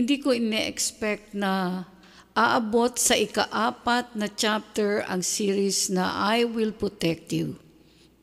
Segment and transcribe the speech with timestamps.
[0.00, 1.84] Hindi ko ine-expect na
[2.32, 7.60] aabot sa ikaapat na chapter ang series na I Will Protect You.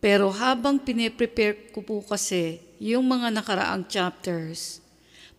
[0.01, 4.81] Pero habang pine-prepare ko po kasi yung mga nakaraang chapters,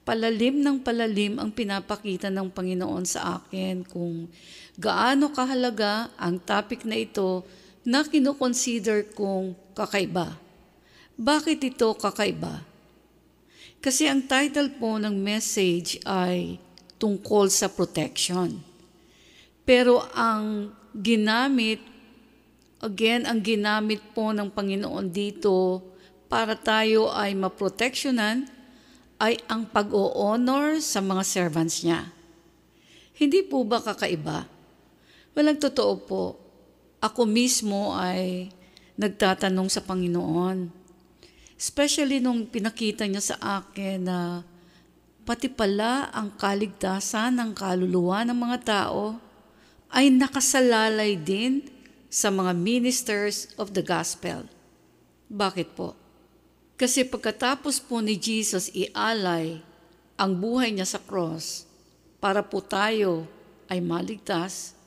[0.07, 4.31] palalim ng palalim ang pinapakita ng Panginoon sa akin kung
[4.79, 7.43] gaano kahalaga ang topic na ito
[7.83, 10.39] na kinoconsider kong kakaiba.
[11.19, 12.63] Bakit ito kakaiba?
[13.79, 16.59] Kasi ang title po ng message ay
[16.99, 18.59] tungkol sa protection.
[19.63, 21.79] Pero ang ginamit,
[22.83, 25.85] again, ang ginamit po ng Panginoon dito
[26.27, 28.51] para tayo ay maproteksyonan
[29.19, 32.11] ay ang pag-o-honor sa mga servants niya.
[33.19, 34.47] Hindi po ba kakaiba?
[35.35, 36.25] Walang totoo po.
[36.99, 38.51] Ako mismo ay
[38.99, 40.78] nagtatanong sa Panginoon,
[41.59, 44.47] Especially nung pinakita niya sa akin na
[45.27, 49.19] pati pala ang kaligtasan ng kaluluwa ng mga tao
[49.91, 51.67] ay nakasalalay din
[52.07, 54.47] sa mga ministers of the gospel.
[55.29, 55.99] Bakit po?
[56.79, 59.59] Kasi pagkatapos po ni Jesus ialay
[60.15, 61.67] ang buhay niya sa cross
[62.23, 63.27] para po tayo
[63.67, 64.79] ay maligtas,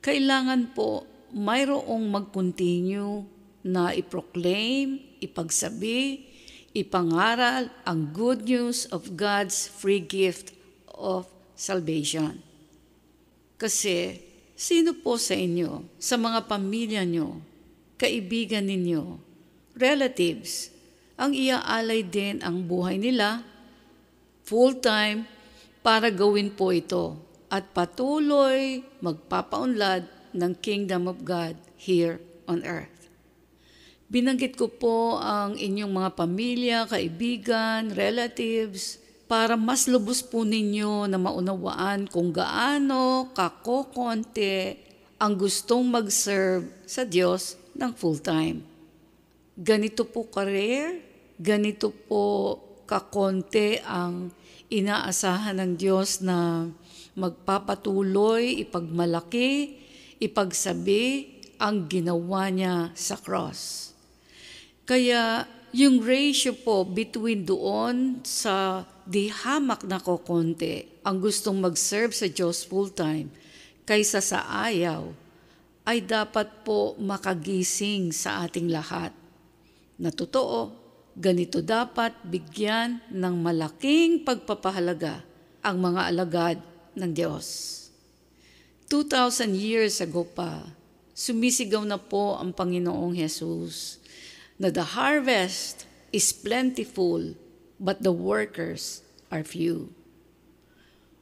[0.00, 1.04] kailangan po
[1.36, 3.28] mayroong mag-continue
[3.66, 6.26] na i-proclaim, ipagsabi,
[6.76, 10.54] ipangaral ang good news of God's free gift
[10.94, 11.26] of
[11.58, 12.42] salvation.
[13.58, 14.22] Kasi
[14.58, 17.42] sino po sa inyo, sa mga pamilya nyo,
[17.98, 19.18] kaibigan ninyo,
[19.78, 20.74] relatives,
[21.18, 23.42] ang iaalay din ang buhay nila
[24.46, 25.26] full-time
[25.82, 27.18] para gawin po ito
[27.50, 32.97] at patuloy magpapaunlad ng kingdom of God here on earth.
[34.08, 38.96] Binanggit ko po ang inyong mga pamilya, kaibigan, relatives,
[39.28, 44.80] para mas lubos po ninyo na maunawaan kung gaano kakokonte
[45.20, 48.64] ang gustong mag-serve sa Diyos ng full-time.
[49.60, 51.04] Ganito po career,
[51.36, 52.56] ganito po
[52.88, 54.32] kakonte ang
[54.72, 56.64] inaasahan ng Diyos na
[57.12, 59.76] magpapatuloy, ipagmalaki,
[60.16, 63.87] ipagsabi ang ginawa niya sa cross.
[64.88, 65.44] Kaya
[65.76, 72.64] yung ratio po between doon sa di hamak na kokonte ang gustong mag-serve sa Diyos
[72.64, 73.28] full-time
[73.84, 75.12] kaysa sa ayaw
[75.84, 79.12] ay dapat po makagising sa ating lahat.
[80.00, 80.72] Na totoo,
[81.12, 85.20] ganito dapat bigyan ng malaking pagpapahalaga
[85.60, 86.58] ang mga alagad
[86.96, 87.76] ng Diyos.
[88.88, 90.64] 2,000 years ago pa,
[91.12, 93.97] sumisigaw na po ang Panginoong Yesus
[94.58, 97.38] na the harvest is plentiful,
[97.78, 99.94] but the workers are few.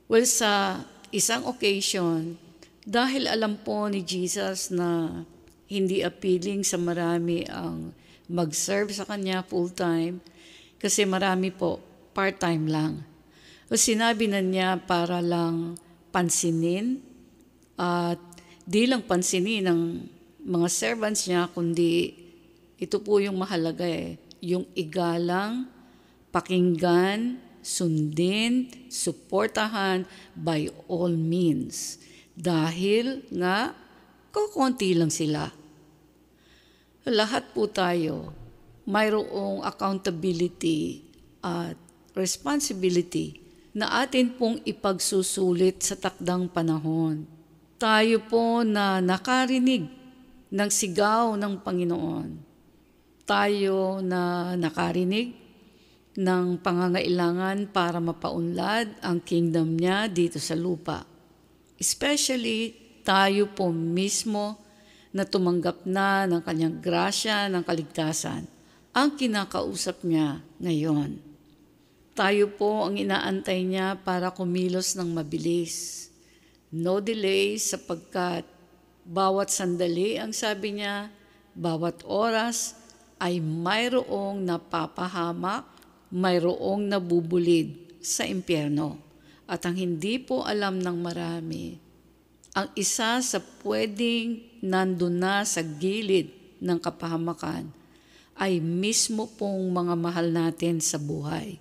[0.09, 0.83] Well, sa
[1.13, 2.41] isang occasion,
[2.87, 5.23] dahil alam po ni Jesus na
[5.67, 7.93] hindi appealing sa marami ang
[8.31, 10.23] mag-serve sa Kanya full-time,
[10.81, 11.83] kasi marami po
[12.15, 12.93] part-time lang.
[13.67, 15.75] O sinabi na niya para lang
[16.15, 17.03] pansinin
[17.75, 18.23] at
[18.63, 19.81] di lang pansinin ng
[20.47, 22.15] mga servants niya, kundi
[22.77, 24.21] ito po yung mahalaga eh.
[24.45, 25.65] Yung igalang,
[26.29, 30.05] pakinggan, sundin, suportahan
[30.37, 31.97] by all means.
[32.37, 33.73] Dahil nga,
[34.29, 35.49] kukunti lang sila.
[37.09, 38.37] Lahat po tayo,
[38.85, 41.01] mayroong accountability
[41.41, 41.81] at
[42.13, 43.41] responsibility
[43.73, 47.25] na atin pong ipagsusulit sa takdang panahon.
[47.81, 49.89] Tayo po na nakarinig
[50.53, 52.46] ng sigaw ng Panginoon
[53.27, 55.35] tayo na nakarinig
[56.17, 61.05] ng pangangailangan para mapaunlad ang kingdom niya dito sa lupa.
[61.77, 62.73] Especially
[63.05, 64.57] tayo po mismo
[65.13, 68.49] na tumanggap na ng kanyang grasya ng kaligtasan
[68.97, 71.21] ang kinakausap niya ngayon.
[72.17, 76.09] Tayo po ang inaantay niya para kumilos ng mabilis.
[76.73, 78.49] No delay sapagkat
[79.05, 81.13] bawat sandali ang sabi niya,
[81.53, 82.86] bawat oras
[83.17, 85.65] ay mayroong napapahamak,
[86.13, 89.01] mayroong nabubulid sa impyerno.
[89.47, 91.79] At ang hindi po alam ng marami,
[92.57, 97.69] ang isa sa pwedeng nandun na sa gilid ng kapahamakan
[98.37, 101.61] ay mismo pong mga mahal natin sa buhay.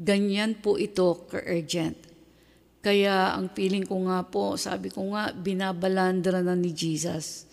[0.00, 1.98] Ganyan po ito ka-urgent.
[2.80, 7.50] Kaya ang feeling ko nga po, sabi ko nga, binabalandra na ni Jesus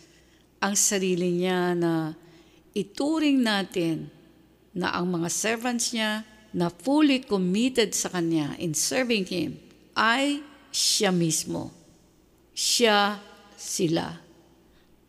[0.57, 2.17] ang sarili niya na
[2.77, 4.13] ituring natin
[4.77, 6.21] na ang mga servants niya
[6.53, 9.57] na fully committed sa Kanya in serving Him
[9.97, 11.73] ay siya mismo.
[12.53, 13.17] Siya
[13.57, 14.21] sila.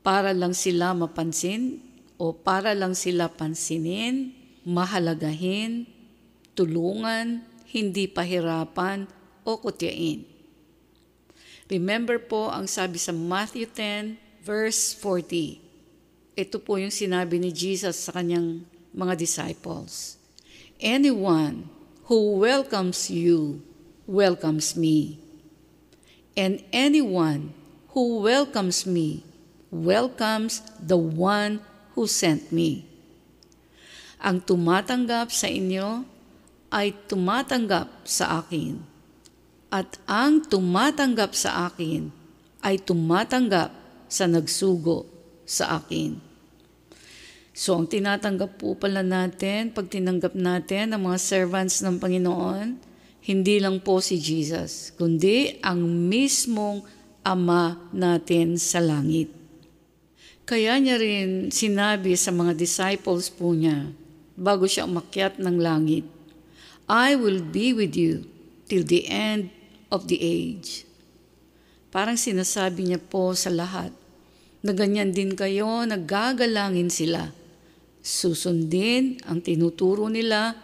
[0.01, 1.85] Para lang sila mapansin
[2.17, 4.33] o para lang sila pansinin,
[4.65, 5.85] mahalagahin,
[6.57, 9.05] tulungan, hindi pahirapan
[9.45, 10.25] o kutyain.
[11.69, 15.68] Remember po ang sabi sa Matthew 10 verse 40.
[16.39, 18.63] Ito po yung sinabi ni Jesus sa kanyang
[18.95, 20.23] mga disciples.
[20.79, 21.67] Anyone
[22.07, 23.59] who welcomes you
[24.07, 25.19] welcomes me.
[26.39, 27.59] And anyone
[27.91, 29.27] who welcomes me
[29.75, 31.59] welcomes the one
[31.99, 32.87] who sent me.
[34.23, 36.07] Ang tumatanggap sa inyo
[36.71, 38.79] ay tumatanggap sa akin.
[39.75, 42.15] At ang tumatanggap sa akin
[42.63, 43.75] ay tumatanggap
[44.07, 45.03] sa nagsugo
[45.43, 46.28] sa akin.
[47.59, 52.79] So, ang tinatanggap po pala natin, pag tinanggap natin ang mga servants ng Panginoon,
[53.27, 56.87] hindi lang po si Jesus, kundi ang mismong
[57.27, 59.35] Ama natin sa langit.
[60.47, 63.91] Kaya niya rin sinabi sa mga disciples po niya,
[64.39, 66.07] bago siya umakyat ng langit,
[66.87, 68.23] I will be with you
[68.71, 69.51] till the end
[69.91, 70.87] of the age.
[71.91, 73.91] Parang sinasabi niya po sa lahat,
[74.63, 77.35] na ganyan din kayo, nagagalangin sila.
[78.09, 80.57] Susundin ang tinuturo nila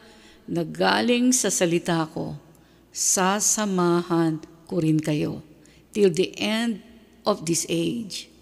[0.48, 2.40] na galing sa salita ko.
[2.88, 5.44] Sasamahan ko rin kayo
[5.92, 6.80] till the end
[7.28, 8.32] of this age.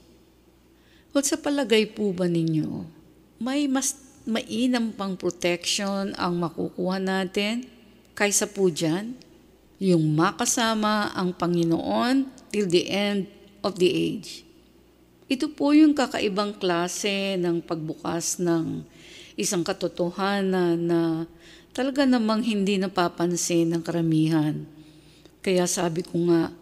[1.11, 2.87] Well, sa palagay po ba ninyo,
[3.43, 7.67] may mas mainam pang protection ang makukuha natin
[8.15, 9.19] kaysa po dyan?
[9.83, 13.27] Yung makasama ang Panginoon till the end
[13.67, 14.47] of the age.
[15.33, 18.85] Ito po yung kakaibang klase ng pagbukas ng
[19.41, 21.25] isang katotohanan na
[21.73, 24.69] talaga namang hindi napapansin ng karamihan.
[25.41, 26.53] Kaya sabi ko nga,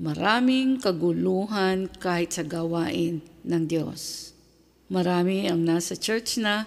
[0.00, 4.32] Maraming kaguluhan kahit sa gawain ng Diyos.
[4.90, 6.66] Marami ang nasa church na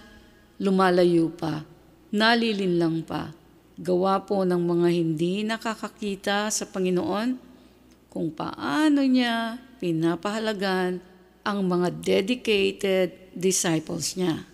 [0.56, 1.66] lumalayo pa,
[2.14, 3.36] nalilinlang pa,
[3.76, 7.36] gawa po ng mga hindi nakakakita sa Panginoon
[8.06, 11.13] kung paano niya pinapahalagan
[11.44, 14.48] ang mga dedicated disciples niya.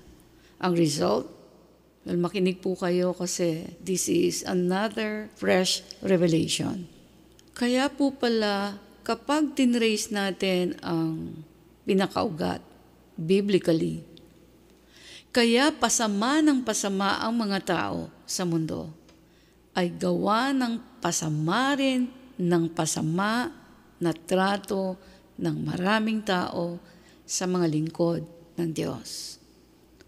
[0.58, 1.30] Ang result,
[2.02, 6.90] well, makinig po kayo kasi this is another fresh revelation.
[7.54, 8.76] Kaya po pala,
[9.06, 11.40] kapag tinrace natin ang
[11.86, 12.60] pinakaugat,
[13.14, 14.02] biblically,
[15.30, 18.90] kaya pasama ng pasama ang mga tao sa mundo,
[19.78, 23.54] ay gawa ng pasama rin ng pasama
[24.02, 24.98] na trato
[25.40, 26.76] ng maraming tao
[27.24, 28.22] sa mga lingkod
[28.60, 29.40] ng Diyos.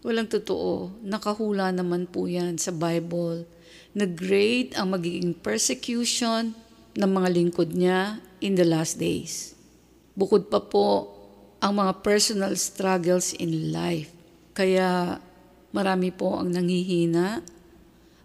[0.05, 3.49] Walang totoo, nakahula naman po yan sa Bible
[3.97, 6.53] na great ang magiging persecution
[6.93, 9.57] ng mga lingkod niya in the last days.
[10.13, 11.09] Bukod pa po
[11.63, 14.11] ang mga personal struggles in life.
[14.53, 15.17] Kaya
[15.71, 17.41] marami po ang nanghihina,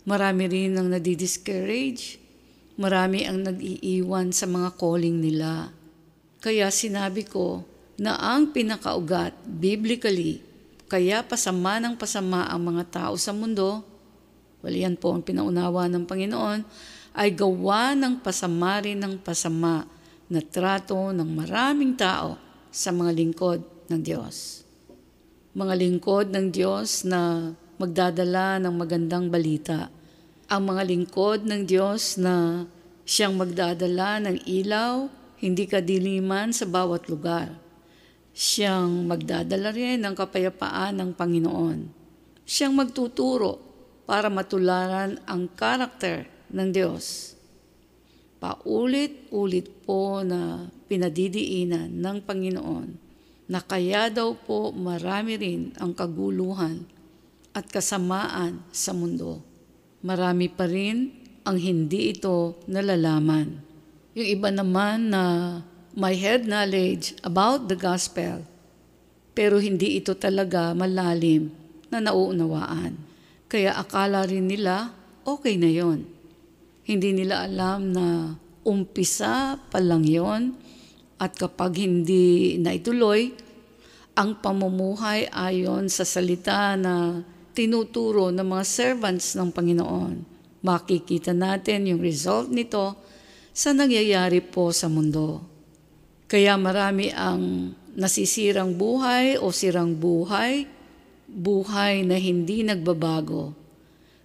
[0.05, 2.19] marami rin ang nadidiscourage,
[2.75, 5.71] marami ang nag-iiwan sa mga calling nila.
[6.39, 7.67] Kaya sinabi ko
[7.99, 10.39] na ang pinakaugat biblically,
[10.87, 13.83] kaya pasama ng pasama ang mga tao sa mundo,
[14.63, 16.63] well yan po ang pinaunawa ng Panginoon,
[17.19, 19.83] ay gawa ng pasama rin ng pasama
[20.31, 22.39] na trato ng maraming tao
[22.71, 23.59] sa mga lingkod
[23.91, 24.63] ng Diyos.
[25.59, 27.51] Mga lingkod ng Diyos na
[27.83, 29.91] magdadala ng magandang balita.
[30.47, 32.63] Ang mga lingkod ng Diyos na
[33.03, 37.55] siyang magdadala ng ilaw, hindi kadiliman sa bawat lugar.
[38.35, 41.79] Siyang magdadala rin ng kapayapaan ng Panginoon.
[42.43, 43.59] Siyang magtuturo
[44.07, 47.35] para matularan ang karakter ng Diyos.
[48.39, 52.89] Paulit-ulit po na pinadidiinan ng Panginoon
[53.51, 56.87] na kaya daw po marami rin ang kaguluhan
[57.53, 59.43] at kasamaan sa mundo.
[60.07, 61.11] Marami pa rin
[61.43, 63.68] ang hindi ito nalalaman.
[64.19, 65.23] Yung iba naman na
[65.95, 68.43] may head knowledge about the gospel,
[69.31, 71.55] pero hindi ito talaga malalim
[71.87, 72.99] na nauunawaan.
[73.47, 74.91] Kaya akala rin nila
[75.23, 76.19] okay na yon
[76.89, 78.33] hindi nila alam na
[78.65, 80.57] umpisa pa lang yon
[81.21, 83.29] at kapag hindi naituloy,
[84.17, 87.21] ang pamumuhay ayon sa salita na
[87.53, 90.15] tinuturo ng mga servants ng Panginoon.
[90.65, 92.97] Makikita natin yung result nito
[93.59, 95.43] sa nangyayari po sa mundo.
[96.31, 100.71] Kaya marami ang nasisirang buhay o sirang buhay,
[101.27, 103.59] buhay na hindi nagbabago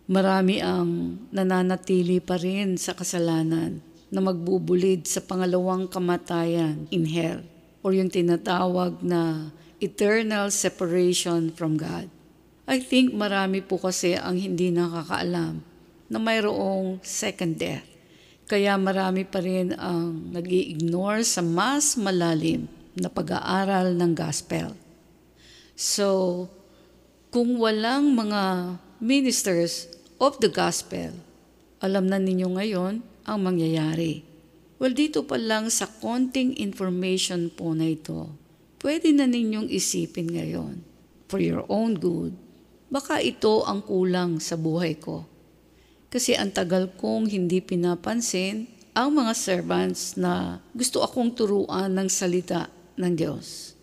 [0.03, 3.79] marami ang nananatili pa rin sa kasalanan,
[4.13, 7.41] na magbubulid sa pangalawang kamatayan in hell
[7.81, 9.49] or yung tinatawag na
[9.81, 12.05] eternal separation from God.
[12.69, 15.65] I think marami po kasi ang hindi nakakaalam
[16.13, 17.92] na mayroong second death.
[18.53, 24.77] Kaya marami pa rin ang nag ignore sa mas malalim na pag-aaral ng gospel.
[25.73, 26.45] So,
[27.33, 29.89] kung walang mga ministers
[30.21, 31.17] of the gospel,
[31.81, 34.21] alam na ninyo ngayon ang mangyayari.
[34.77, 38.37] Well, dito pa lang sa konting information po na ito,
[38.85, 40.85] pwede na ninyong isipin ngayon
[41.25, 42.37] for your own good.
[42.93, 45.32] Baka ito ang kulang sa buhay ko.
[46.13, 52.69] Kasi ang tagal kong hindi pinapansin ang mga servants na gusto akong turuan ng salita
[53.01, 53.73] ng Diyos.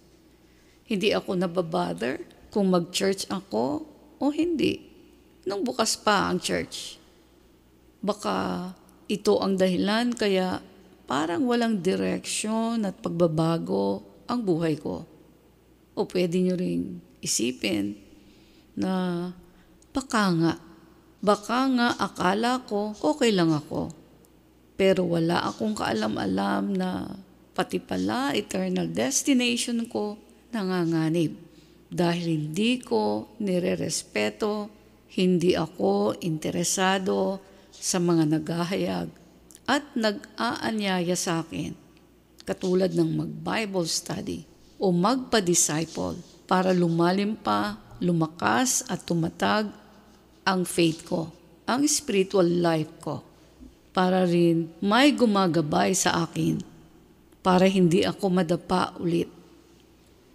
[0.86, 2.22] Hindi ako nababother
[2.54, 3.82] kung mag-church ako
[4.22, 4.78] o hindi.
[5.42, 7.02] Nung bukas pa ang church.
[7.98, 8.70] Baka
[9.10, 10.62] ito ang dahilan kaya
[11.10, 15.02] parang walang direksyon at pagbabago ang buhay ko.
[15.98, 17.98] O pwede nyo ring isipin
[18.78, 19.26] na
[19.90, 20.69] baka nga
[21.20, 23.92] Baka nga akala ko okay lang ako.
[24.80, 27.12] Pero wala akong kaalam-alam na
[27.52, 30.16] pati pala eternal destination ko
[30.56, 31.36] nanganganib.
[31.90, 34.72] Dahil hindi ko nire-respeto,
[35.18, 39.08] hindi ako interesado sa mga naghahayag
[39.66, 41.74] at nag-aanyaya sa akin,
[42.42, 44.46] katulad ng mag-Bible study
[44.80, 46.18] o magpa-disciple
[46.50, 49.70] para lumalim pa, lumakas at tumatag
[50.44, 51.28] ang faith ko,
[51.68, 53.22] ang spiritual life ko,
[53.90, 56.62] para rin may gumagabay sa akin,
[57.40, 59.28] para hindi ako madapa ulit,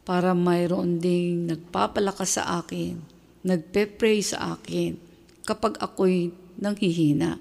[0.05, 2.99] para mayroon ding nagpapalakas sa akin,
[3.45, 4.97] nagpe-pray sa akin
[5.45, 7.37] kapag ako'y nanghihina.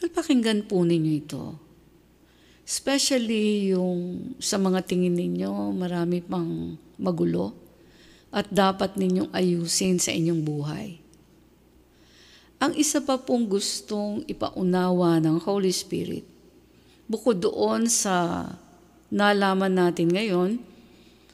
[0.00, 1.44] Well, pakinggan po ninyo ito.
[2.66, 7.61] Especially yung sa mga tingin ninyo, marami pang magulo
[8.32, 10.98] at dapat ninyong ayusin sa inyong buhay.
[12.62, 16.24] Ang isa pa pong gustong ipaunawa ng Holy Spirit,
[17.04, 18.48] bukod doon sa
[19.12, 20.50] nalaman natin ngayon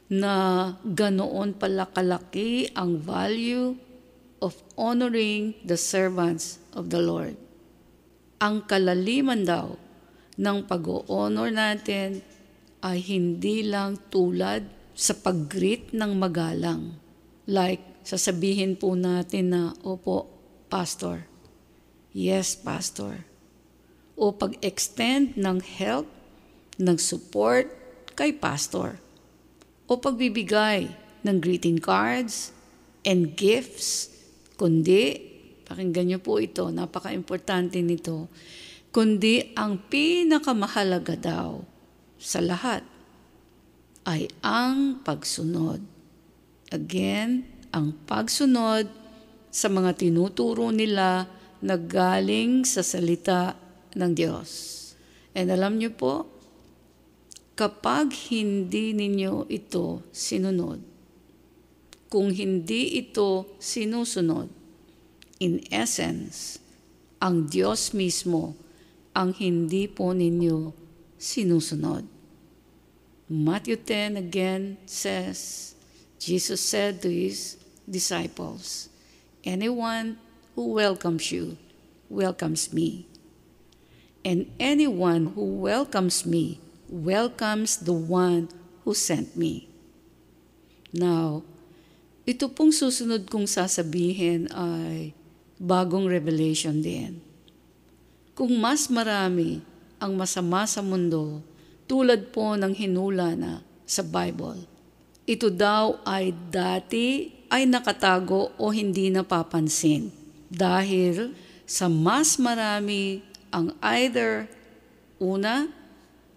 [0.09, 0.35] na
[0.83, 3.77] ganoon pala kalaki ang value
[4.41, 7.37] of honoring the servants of the Lord.
[8.41, 9.77] Ang kalaliman daw
[10.39, 12.25] ng pag-honor natin
[12.81, 16.99] ay hindi lang tulad sa pag-greet ng magalang.
[17.47, 20.27] Like, sasabihin po natin na, Opo,
[20.67, 21.23] Pastor.
[22.11, 23.23] Yes, Pastor.
[24.19, 26.11] O pag-extend ng help,
[26.83, 27.71] ng support
[28.19, 28.99] kay Pastor.
[29.87, 30.91] O pagbibigay
[31.23, 32.51] ng greeting cards
[33.07, 34.11] and gifts,
[34.59, 35.15] kundi,
[35.63, 38.27] pakinggan niyo po ito, napaka-importante nito,
[38.91, 41.63] kundi ang pinakamahalaga daw
[42.19, 42.98] sa lahat
[44.09, 45.85] ay ang pagsunod.
[46.73, 48.89] Again, ang pagsunod
[49.53, 51.29] sa mga tinuturo nila
[51.61, 53.53] na galing sa salita
[53.93, 54.49] ng Diyos.
[55.37, 56.25] And alam niyo po,
[57.53, 60.81] kapag hindi ninyo ito sinunod,
[62.09, 64.49] kung hindi ito sinusunod,
[65.45, 66.57] in essence,
[67.21, 68.57] ang Diyos mismo
[69.13, 70.73] ang hindi po ninyo
[71.19, 72.18] sinusunod.
[73.29, 75.75] Matthew 10 again says,
[76.17, 78.89] Jesus said to his disciples,
[79.45, 80.17] Anyone
[80.57, 81.61] who welcomes you
[82.09, 83.05] welcomes me.
[84.25, 86.59] And anyone who welcomes me
[86.89, 88.49] welcomes the one
[88.89, 89.69] who sent me.
[90.89, 91.45] Now,
[92.25, 95.13] ito pong susunod kong sasabihin ay
[95.61, 97.21] bagong revelation din.
[98.33, 99.61] Kung mas marami
[100.01, 101.45] ang masama sa mundo,
[101.89, 104.69] tulad po ng hinula na sa Bible.
[105.25, 110.13] Ito daw ay dati ay nakatago o hindi napapansin
[110.53, 111.33] dahil
[111.69, 114.49] sa mas marami ang either
[115.21, 115.69] una,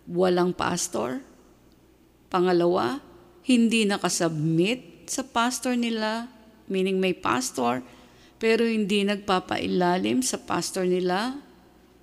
[0.07, 1.23] walang pastor,
[2.31, 2.99] pangalawa,
[3.43, 6.31] hindi nakasubmit sa pastor nila,
[6.71, 7.83] meaning may pastor,
[8.39, 11.35] pero hindi nagpapailalim sa pastor nila,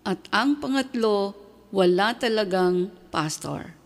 [0.05, 1.37] at ang pangatlo,
[1.69, 3.77] wala talagang pastor.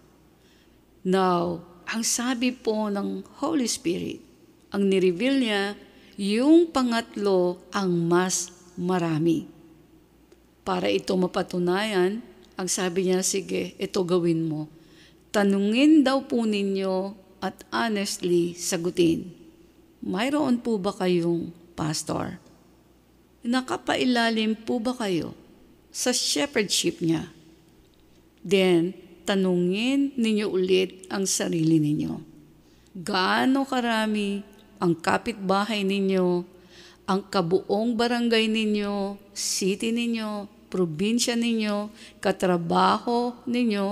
[1.02, 4.22] Now, ang sabi po ng Holy Spirit,
[4.70, 5.64] ang nireveal niya,
[6.16, 9.50] yung pangatlo ang mas marami.
[10.62, 12.22] Para ito mapatunayan,
[12.54, 14.70] ang sabi niya, sige, ito gawin mo.
[15.34, 19.34] Tanungin daw po ninyo at honestly sagutin.
[19.98, 22.38] Mayroon po ba kayong pastor?
[23.42, 25.34] Nakapailalim po ba kayo
[25.90, 27.26] sa shepherdship niya.
[28.42, 32.18] Then, tanungin ninyo ulit ang sarili ninyo.
[32.92, 34.42] Gaano karami
[34.82, 36.42] ang kapitbahay ninyo,
[37.06, 43.86] ang kabuong barangay ninyo, city ninyo, probinsya ninyo, katrabaho ninyo,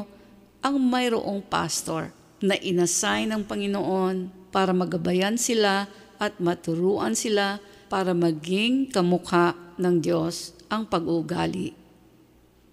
[0.61, 5.87] ang mayroong pastor na inassign ng Panginoon para magabayan sila
[6.21, 11.80] at maturuan sila para maging kamukha ng Diyos ang pag-uugali.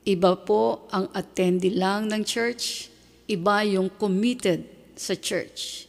[0.08, 2.88] Iba po ang attendee lang ng church,
[3.28, 4.64] iba yung committed
[4.96, 5.84] sa church.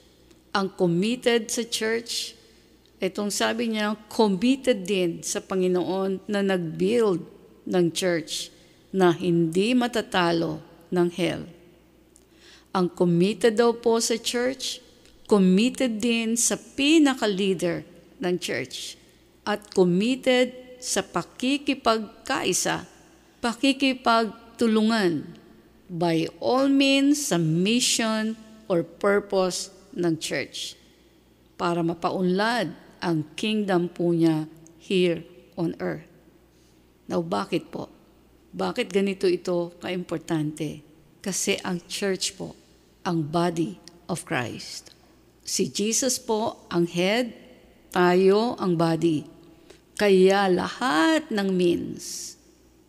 [0.51, 2.35] Ang committed sa church,
[2.99, 7.23] itong sabi niya, committed din sa Panginoon na nag-build
[7.63, 8.51] ng church
[8.91, 10.59] na hindi matatalo
[10.91, 11.47] ng hell.
[12.75, 14.83] Ang committed daw po sa church,
[15.31, 17.87] committed din sa pinaka-leader
[18.19, 18.99] ng church
[19.47, 20.51] at committed
[20.83, 22.98] sa pakikipagkaisa
[23.39, 25.27] pakikipagtulungan
[25.89, 28.37] by all means sa mission
[28.69, 30.77] or purpose ng church
[31.59, 34.47] para mapaunlad ang kingdom po niya
[34.79, 35.25] here
[35.59, 36.07] on earth.
[37.09, 37.89] Now, bakit po?
[38.53, 40.85] Bakit ganito ito kaimportante?
[41.25, 42.55] Kasi ang church po,
[43.03, 44.93] ang body of Christ.
[45.43, 47.33] Si Jesus po ang head,
[47.91, 49.25] tayo ang body.
[49.99, 52.38] Kaya lahat ng means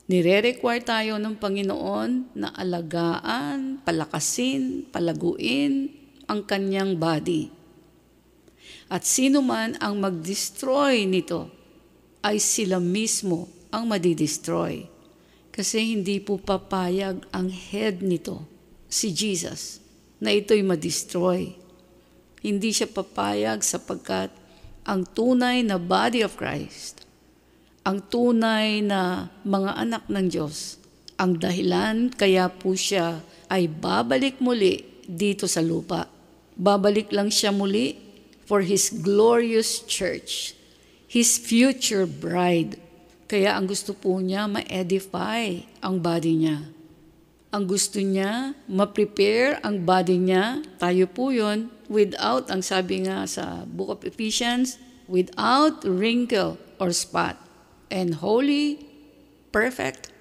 [0.09, 5.93] Nire-require tayo ng Panginoon na alagaan, palakasin, palaguin
[6.25, 7.53] ang kanyang body.
[8.89, 11.53] At sino man ang mag-destroy nito
[12.25, 14.89] ay sila mismo ang madidestroy.
[15.53, 18.49] Kasi hindi po papayag ang head nito,
[18.89, 19.77] si Jesus,
[20.17, 21.53] na ito'y madestroy.
[22.41, 24.33] Hindi siya papayag sapagkat
[24.89, 27.08] ang tunay na body of Christ
[27.89, 30.77] ang tunay na mga anak ng Diyos.
[31.17, 36.05] Ang dahilan kaya po siya ay babalik muli dito sa lupa.
[36.53, 37.97] Babalik lang siya muli
[38.45, 40.53] for His glorious church,
[41.09, 42.77] His future bride.
[43.25, 46.69] Kaya ang gusto po niya ma-edify ang body niya.
[47.49, 53.65] Ang gusto niya, ma-prepare ang body niya, tayo po yon without, ang sabi nga sa
[53.65, 54.77] Book of Ephesians,
[55.09, 57.48] without wrinkle or spot
[57.89, 58.85] and holy,
[59.53, 60.13] perfect,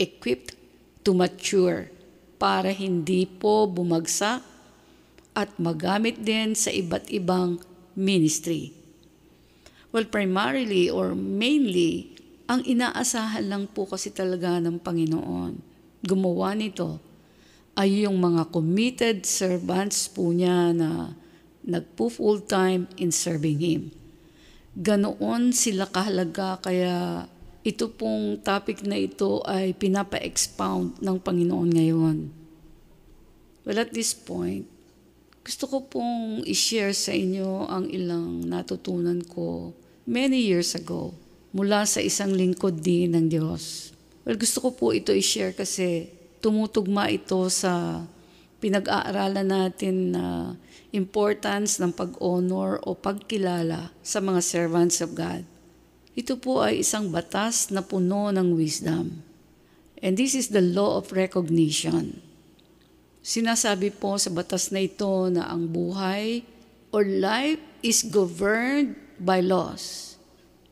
[0.00, 0.56] equipped
[1.04, 1.92] to mature
[2.40, 4.40] para hindi po bumagsak
[5.36, 7.60] at magamit din sa iba't ibang
[7.94, 8.72] ministry.
[9.92, 12.16] Well, primarily or mainly,
[12.50, 16.96] ang inaasahan lang po kasi talaga ng Panginoon gumawa nito
[17.76, 21.12] ay yung mga committed servants po niya na
[21.64, 23.82] nagpo full time in serving Him.
[24.80, 27.28] Ganoon sila kahalaga kaya
[27.60, 32.16] ito pong topic na ito ay pinapa-expound ng Panginoon ngayon.
[33.68, 34.64] Well, at this point,
[35.44, 39.76] gusto ko pong i-share sa inyo ang ilang natutunan ko
[40.08, 41.12] many years ago
[41.52, 43.92] mula sa isang lingkod din ng Diyos.
[44.24, 46.08] Well, gusto ko po ito i-share kasi
[46.40, 48.00] tumutugma ito sa
[48.64, 50.24] pinag-aaralan natin na
[50.90, 55.46] importance ng pag-honor o pagkilala sa mga servants of God.
[56.18, 59.22] Ito po ay isang batas na puno ng wisdom.
[60.02, 62.18] And this is the law of recognition.
[63.20, 66.42] Sinasabi po sa batas na ito na ang buhay
[66.90, 70.16] or life is governed by laws.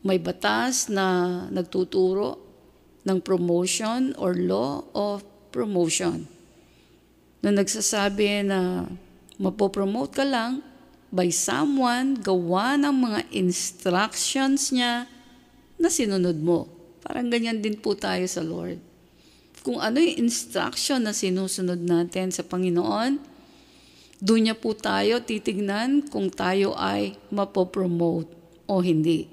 [0.03, 2.41] May batas na nagtuturo
[3.07, 6.27] ng promotion or law of promotion
[7.39, 8.89] na nagsasabi na
[9.39, 10.59] mapopromote ka lang
[11.09, 15.09] by someone gawa ng mga instructions niya
[15.79, 16.69] na sinunod mo.
[17.01, 18.77] Parang ganyan din po tayo sa Lord.
[19.65, 23.17] Kung ano yung instruction na sinusunod natin sa Panginoon,
[24.19, 28.29] doon niya po tayo titignan kung tayo ay mapopromote
[28.67, 29.31] o hindi.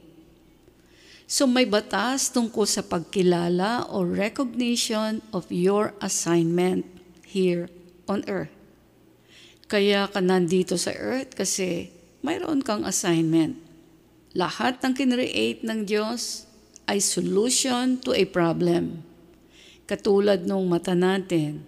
[1.27, 6.87] So may batas tungkol sa pagkilala o recognition of your assignment
[7.27, 7.67] here
[8.07, 8.56] on earth.
[9.67, 11.91] Kaya ka nandito sa earth kasi
[12.23, 13.59] mayroon kang assignment.
[14.31, 16.47] Lahat ng kinreate ng Diyos
[16.87, 19.03] ay solution to a problem.
[19.91, 21.67] Katulad nung mata natin.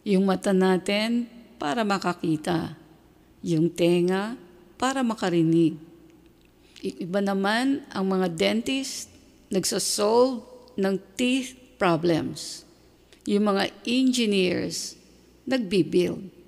[0.00, 1.28] Yung mata natin
[1.60, 2.72] para makakita.
[3.44, 4.40] Yung tenga
[4.80, 5.76] para makarinig.
[6.80, 9.12] Iba naman ang mga dentist
[9.52, 10.40] nagsasolve
[10.80, 12.64] ng teeth problems.
[13.28, 14.96] Yung mga engineers
[15.44, 16.39] nagbibuild.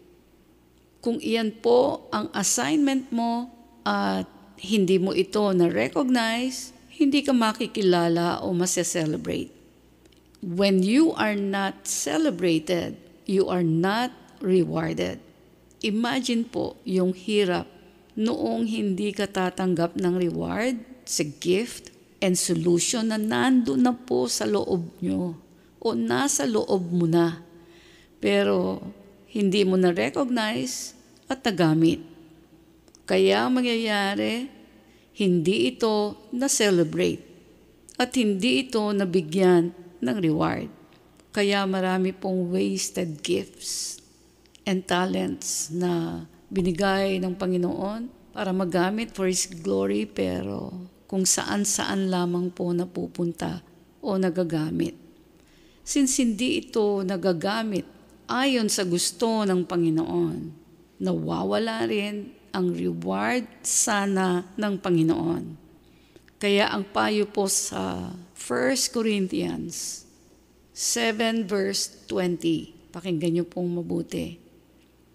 [1.03, 3.51] Kung iyan po ang assignment mo
[3.83, 4.31] at
[4.63, 9.51] hindi mo ito na-recognize, hindi ka makikilala o masya-celebrate.
[10.39, 12.95] When you are not celebrated,
[13.27, 15.19] you are not rewarded.
[15.83, 17.67] Imagine po yung hirap
[18.15, 21.91] noong hindi ka tatanggap ng reward sa gift
[22.23, 25.35] and solution na nando na po sa loob nyo
[25.83, 27.43] o nasa loob mo na.
[28.23, 28.79] Pero
[29.33, 30.93] hindi mo na-recognize
[31.25, 32.05] at nagamit.
[33.09, 34.53] Kaya mangyayari,
[35.17, 37.25] hindi ito na-celebrate
[37.97, 39.73] at hindi ito nabigyan
[40.05, 40.69] ng reward.
[41.33, 44.05] Kaya marami pong wasted gifts
[44.69, 50.69] and talents na binigay ng Panginoon para magamit for His glory pero
[51.09, 53.65] kung saan-saan lamang po napupunta
[54.05, 54.93] o nagagamit.
[55.81, 58.02] Since hindi ito nagagamit
[58.33, 60.37] ayon sa gusto ng Panginoon,
[61.05, 65.45] nawawala rin ang reward sana ng Panginoon.
[66.41, 70.09] Kaya ang payo po sa 1 Corinthians
[70.73, 72.91] 7 verse 20.
[72.97, 74.41] Pakinggan niyo pong mabuti.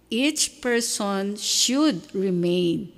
[0.08, 2.94] Each person should remain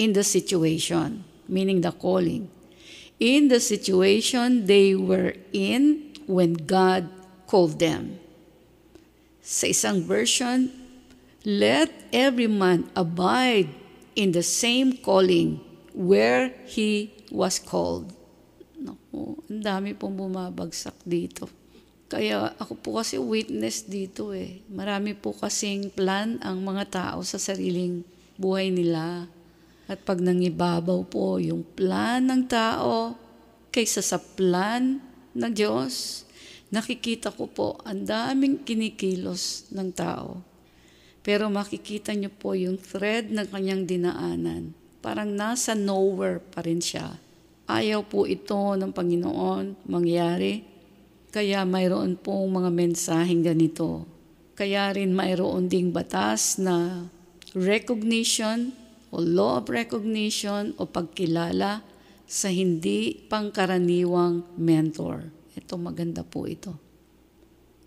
[0.00, 2.48] in the situation, meaning the calling,
[3.20, 7.12] in the situation they were in when God
[7.44, 8.25] called them.
[9.46, 10.74] Sa isang version,
[11.46, 13.70] let every man abide
[14.18, 15.62] in the same calling
[15.94, 18.10] where he was called.
[18.74, 21.46] Naku, ang dami pong bumabagsak dito.
[22.10, 24.66] Kaya ako po kasi witness dito eh.
[24.66, 28.02] Marami po kasing plan ang mga tao sa sariling
[28.34, 29.30] buhay nila.
[29.86, 33.14] At pag nangibabaw po yung plan ng tao
[33.70, 34.98] kaysa sa plan
[35.38, 36.25] ng Diyos,
[36.76, 40.44] nakikita ko po ang daming kinikilos ng tao.
[41.24, 44.76] Pero makikita niyo po yung thread ng kanyang dinaanan.
[45.00, 47.16] Parang nasa nowhere pa rin siya.
[47.66, 50.62] Ayaw po ito ng Panginoon mangyari
[51.34, 54.06] kaya mayroon pong mga mensaheng ganito.
[54.54, 57.08] Kaya rin mayroon ding batas na
[57.52, 58.72] recognition
[59.10, 61.82] o law of recognition o pagkilala
[62.24, 65.35] sa hindi pangkaraniwang mentor.
[65.56, 66.76] Ito maganda po ito.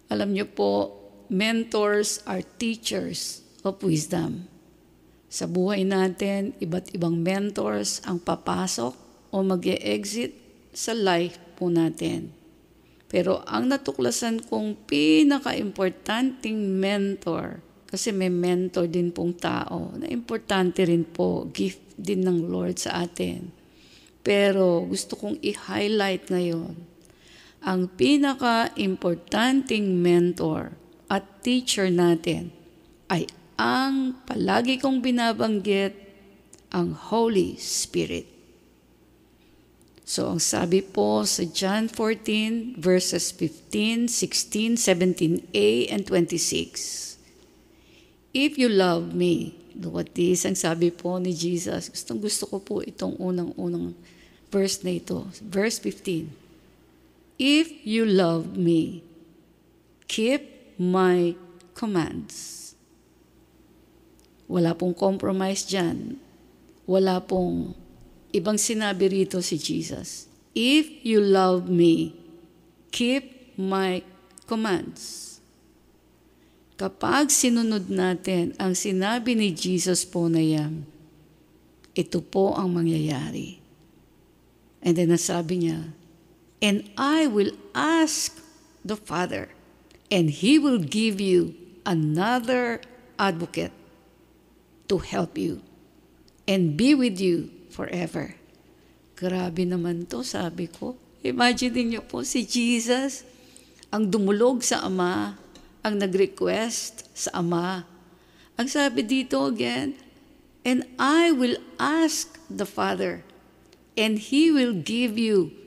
[0.09, 0.97] Alam niyo po,
[1.29, 4.49] mentors are teachers of wisdom.
[5.29, 8.97] Sa buhay natin, iba't ibang mentors ang papasok
[9.29, 10.33] o mag exit
[10.73, 12.33] sa life po natin.
[13.05, 21.05] Pero ang natuklasan kong pinaka-importanting mentor, kasi may mentor din pong tao, na importante rin
[21.05, 23.49] po, gift din ng Lord sa atin.
[24.21, 26.73] Pero gusto kong i-highlight ngayon,
[27.59, 30.79] ang pinaka-importanting mentor
[31.11, 32.55] at teacher natin
[33.11, 33.27] ay
[33.59, 35.91] ang palagi kong binabanggit,
[36.71, 38.39] ang Holy Spirit.
[40.09, 47.19] So ang sabi po sa John 14 verses 15, 16, 17a and 26.
[48.33, 51.91] If you love me, look at this, ang sabi po ni Jesus.
[51.91, 53.93] Gustong gusto ko po itong unang-unang
[54.49, 55.29] verse na ito.
[55.45, 56.38] Verse 15.
[57.39, 59.01] If you love me,
[60.11, 61.39] keep my
[61.71, 62.75] commands.
[64.51, 66.19] Wala pong compromise dyan.
[66.83, 67.79] Wala pong
[68.29, 72.13] Ibang sinabi rito si Jesus, If you love me,
[72.93, 74.05] keep my
[74.45, 75.25] commands.
[76.77, 80.85] Kapag sinunod natin ang sinabi ni Jesus po na yan,
[81.97, 83.57] ito po ang mangyayari.
[84.85, 85.89] And then nasabi niya,
[86.59, 88.35] And I will ask
[88.83, 89.47] the Father,
[90.11, 91.55] and He will give you
[91.87, 92.83] another
[93.15, 93.71] advocate
[94.91, 95.63] to help you
[96.47, 98.35] and be with you forever.
[99.15, 100.95] Grabe naman to, sabi ko.
[101.19, 103.27] Imagine niyo po si Jesus,
[103.91, 105.35] ang dumulog sa Ama,
[105.83, 107.83] ang nag-request sa Ama.
[108.55, 109.95] Ang sabi dito again,
[110.63, 113.23] And I will ask the Father,
[113.95, 115.58] and He will give you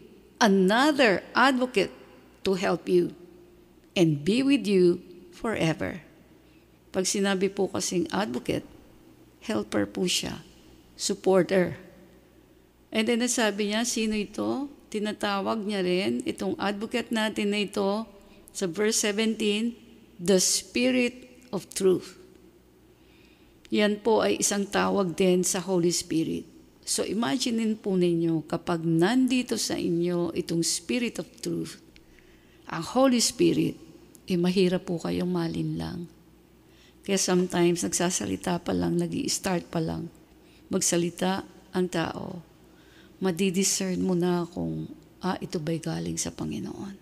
[0.42, 1.94] another advocate
[2.42, 3.14] to help you
[3.94, 4.98] and be with you
[5.30, 6.02] forever.
[6.90, 8.66] Pag sinabi po kasing advocate,
[9.46, 10.42] helper po siya,
[10.98, 11.78] supporter.
[12.90, 14.66] And then nasabi niya, sino ito?
[14.92, 18.04] Tinatawag niya rin itong advocate natin na ito
[18.52, 22.20] sa verse 17, the Spirit of Truth.
[23.72, 26.51] Yan po ay isang tawag din sa Holy Spirit.
[26.92, 31.80] So imaginein po ninyo kapag nandito sa inyo itong Spirit of Truth,
[32.68, 33.80] ang Holy Spirit,
[34.28, 35.98] eh mahirap po kayong malin lang.
[37.00, 40.12] Kaya sometimes nagsasalita pa lang, nag start pa lang,
[40.68, 42.52] magsalita ang tao
[43.22, 44.90] madidiscern mo na kung,
[45.22, 46.98] ah, ito ba'y galing sa Panginoon.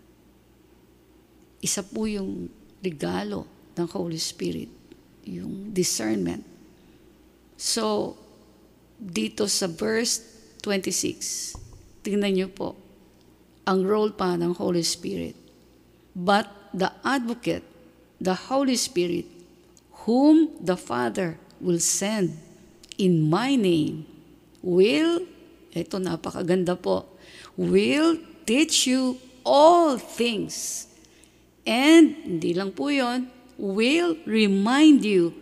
[1.65, 2.53] Isa po yung
[2.85, 4.69] regalo ng Holy Spirit,
[5.25, 6.45] yung discernment.
[7.57, 8.15] So,
[9.01, 10.21] dito sa verse
[10.61, 11.57] 26,
[12.05, 12.77] tingnan niyo po,
[13.65, 15.33] ang role pa ng Holy Spirit.
[16.13, 17.65] But the advocate,
[18.21, 19.25] the Holy Spirit,
[20.05, 22.37] whom the Father will send
[23.01, 24.05] in my name,
[24.61, 25.25] will,
[25.73, 27.09] ito napakaganda po,
[27.57, 29.17] will teach you
[29.49, 30.85] all things.
[31.65, 35.33] And, hindi lang po yon, will remind you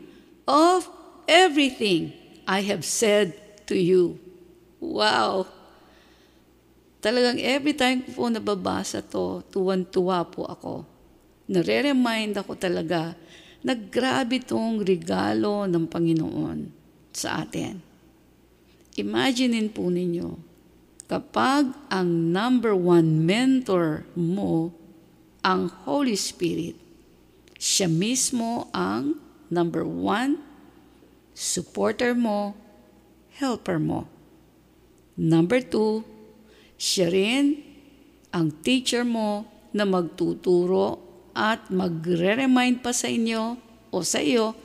[0.47, 0.87] of
[1.27, 2.15] everything
[2.47, 4.17] I have said to you.
[4.81, 5.47] Wow!
[6.99, 10.83] Talagang every time ko po nababasa to, tuwan-tuwa po ako.
[11.47, 13.15] Nare-remind ako talaga
[13.63, 16.59] na grabe tong regalo ng Panginoon
[17.15, 17.79] sa atin.
[18.99, 20.35] Imaginein po ninyo,
[21.07, 24.75] kapag ang number one mentor mo,
[25.47, 26.75] ang Holy Spirit,
[27.55, 30.43] siya mismo ang number one
[31.31, 32.59] supporter mo,
[33.39, 34.11] helper mo.
[35.19, 36.03] Number two,
[36.79, 37.59] siya rin
[38.35, 40.99] ang teacher mo na magtuturo
[41.35, 43.59] at magre-remind pa sa inyo
[43.95, 44.59] o sa iyo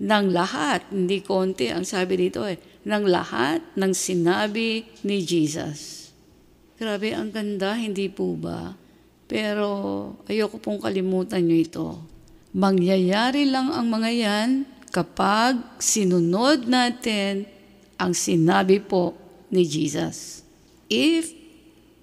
[0.00, 6.10] ng lahat, hindi konti ang sabi dito eh, ng lahat ng sinabi ni Jesus.
[6.74, 8.74] Grabe, ang ganda, hindi po ba?
[9.30, 9.68] Pero
[10.26, 11.88] ayoko pong kalimutan nyo ito.
[12.58, 14.50] Mangyayari lang ang mga yan
[14.90, 17.53] kapag sinunod natin
[17.98, 19.14] ang sinabi po
[19.50, 20.42] ni Jesus.
[20.90, 21.30] If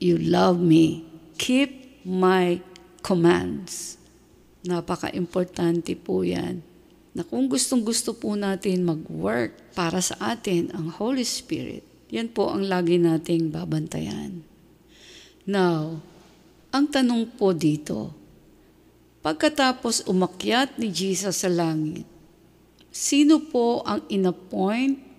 [0.01, 1.05] you love me,
[1.37, 2.63] keep my
[3.05, 3.97] commands.
[4.65, 6.61] Napaka-importante po yan.
[7.11, 12.51] Na kung gustong gusto po natin mag-work para sa atin ang Holy Spirit, yan po
[12.51, 14.47] ang lagi nating babantayan.
[15.43, 15.99] Now,
[16.71, 18.15] ang tanong po dito,
[19.19, 22.07] pagkatapos umakyat ni Jesus sa langit,
[22.95, 25.10] sino po ang inappoint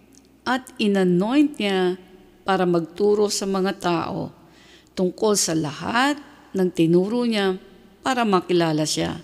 [0.42, 1.98] at inanoint niya
[2.42, 4.34] para magturo sa mga tao
[4.98, 6.18] tungkol sa lahat
[6.52, 7.56] ng tinuro niya
[8.02, 9.22] para makilala siya?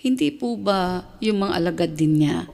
[0.00, 2.48] Hindi po ba yung mga alagad din niya?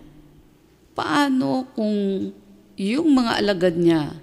[0.99, 2.31] Paano kung
[2.75, 4.19] yung mga alagad niya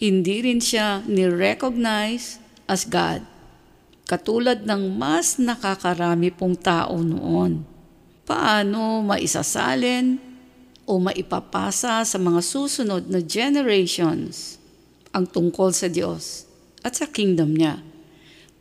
[0.00, 3.26] hindi rin siya ni-recognize as God?
[4.08, 7.62] Katulad ng mas nakakarami pong tao noon.
[8.24, 10.29] Paano maisasalin
[10.90, 14.58] o maipapasa sa mga susunod na generations
[15.14, 16.50] ang tungkol sa Diyos
[16.82, 17.78] at sa kingdom niya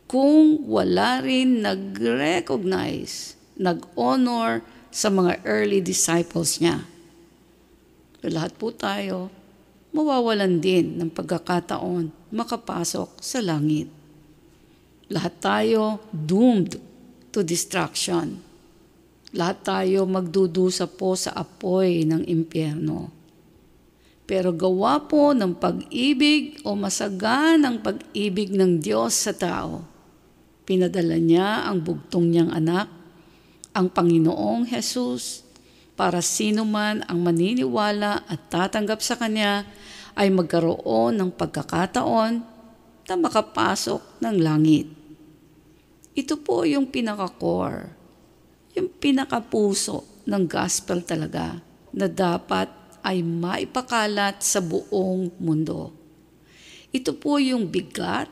[0.05, 4.61] kung wala rin nag-recognize nag-honor
[4.93, 6.85] sa mga early disciples niya.
[8.25, 9.29] Lahat po tayo,
[9.93, 13.89] mawawalan din ng pagkakataon makapasok sa langit.
[15.09, 16.77] Lahat tayo doomed
[17.33, 18.48] to destruction.
[19.29, 23.13] Lahat tayo magdudusa po sa apoy ng impyerno.
[24.25, 29.85] Pero gawa po ng pag-ibig o masagan ang pag-ibig ng Diyos sa tao.
[30.65, 32.89] Pinadala niya ang bugtong niyang anak
[33.73, 35.45] ang Panginoong Jesus
[35.93, 39.67] para sino man ang maniniwala at tatanggap sa Kanya
[40.17, 42.33] ay magkaroon ng pagkakataon
[43.09, 44.87] na makapasok ng langit.
[46.17, 47.98] Ito po yung pinaka-core,
[48.77, 51.57] yung pinaka-puso ng gospel talaga
[51.89, 52.69] na dapat
[53.01, 55.95] ay maipakalat sa buong mundo.
[56.93, 58.29] Ito po yung bigat,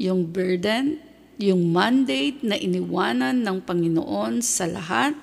[0.00, 0.98] yung burden,
[1.38, 5.14] yung mandate na iniwanan ng Panginoon sa lahat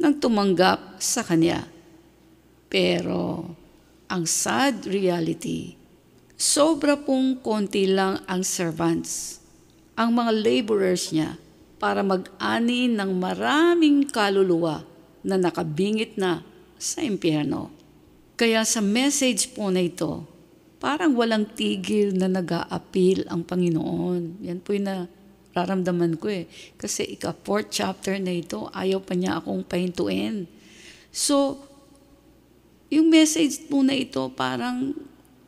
[0.00, 1.64] ng tumanggap sa Kanya.
[2.68, 3.52] Pero
[4.06, 5.74] ang sad reality,
[6.36, 9.40] sobra pong konti lang ang servants,
[9.96, 11.40] ang mga laborers niya
[11.76, 14.84] para mag-ani ng maraming kaluluwa
[15.20, 16.40] na nakabingit na
[16.80, 17.72] sa impyerno.
[18.36, 20.24] Kaya sa message po na ito,
[20.76, 24.44] parang walang tigil na nag appeal ang Panginoon.
[24.44, 25.08] Yan po yung na
[25.56, 26.44] raramdaman ko eh.
[26.76, 30.44] Kasi ika fourth chapter na ito, ayaw pa niya akong pahintuin.
[31.08, 31.64] So,
[32.92, 34.92] yung message po na ito, parang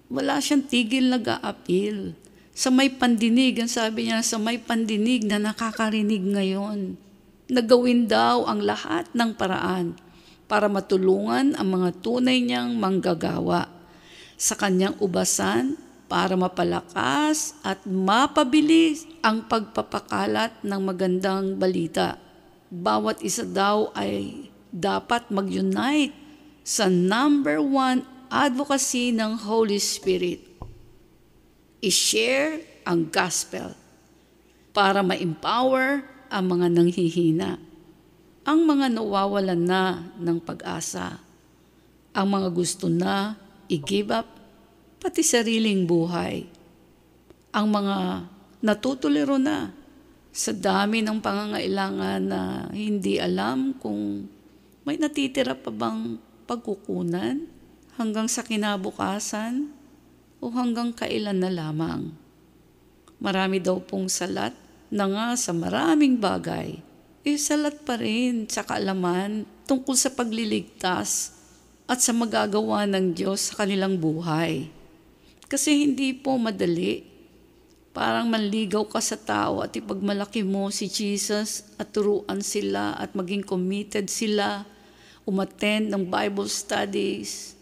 [0.09, 2.17] wala siyang tigil nag-a-appeal.
[2.59, 6.99] Sa may pandinig, ang sabi niya, sa may pandinig na nakakarinig ngayon,
[7.47, 9.95] nagawin daw ang lahat ng paraan
[10.51, 13.71] para matulungan ang mga tunay niyang manggagawa
[14.35, 15.79] sa kanyang ubasan
[16.11, 22.19] para mapalakas at mapabilis ang pagpapakalat ng magandang balita.
[22.75, 26.11] Bawat isa daw ay dapat mag-unite
[26.67, 28.03] sa number one
[28.35, 30.48] advocacy ng Holy Spirit.
[31.79, 33.77] I-share ang gospel
[34.75, 37.59] para ma-empower ang mga nanghihina,
[38.43, 41.23] ang mga nawawalan na ng pag-asa,
[42.11, 43.39] ang mga gusto na
[43.71, 44.27] i-give up
[44.99, 46.43] pati sariling buhay,
[47.55, 48.27] ang mga
[48.59, 49.71] natutuliro na
[50.35, 54.27] sa dami ng pangangailangan na hindi alam kung
[54.83, 57.47] may natitira pa bang pagkukunan
[57.95, 59.78] hanggang sa kinabukasan
[60.39, 62.15] o hanggang kailan na lamang.
[63.19, 64.55] Marami daw pong salat
[64.89, 66.79] na nga sa maraming bagay,
[67.27, 71.35] eh salat pa rin sa kaalaman tungkol sa pagliligtas
[71.91, 74.71] at sa magagawa ng Diyos sa kanilang buhay.
[75.49, 77.05] Kasi hindi po madali.
[77.97, 83.43] Parang manligaw ka sa tao at ipagmalaki mo si Jesus at turuan sila at maging
[83.43, 84.63] committed sila,
[85.27, 87.58] umattend ng Bible studies,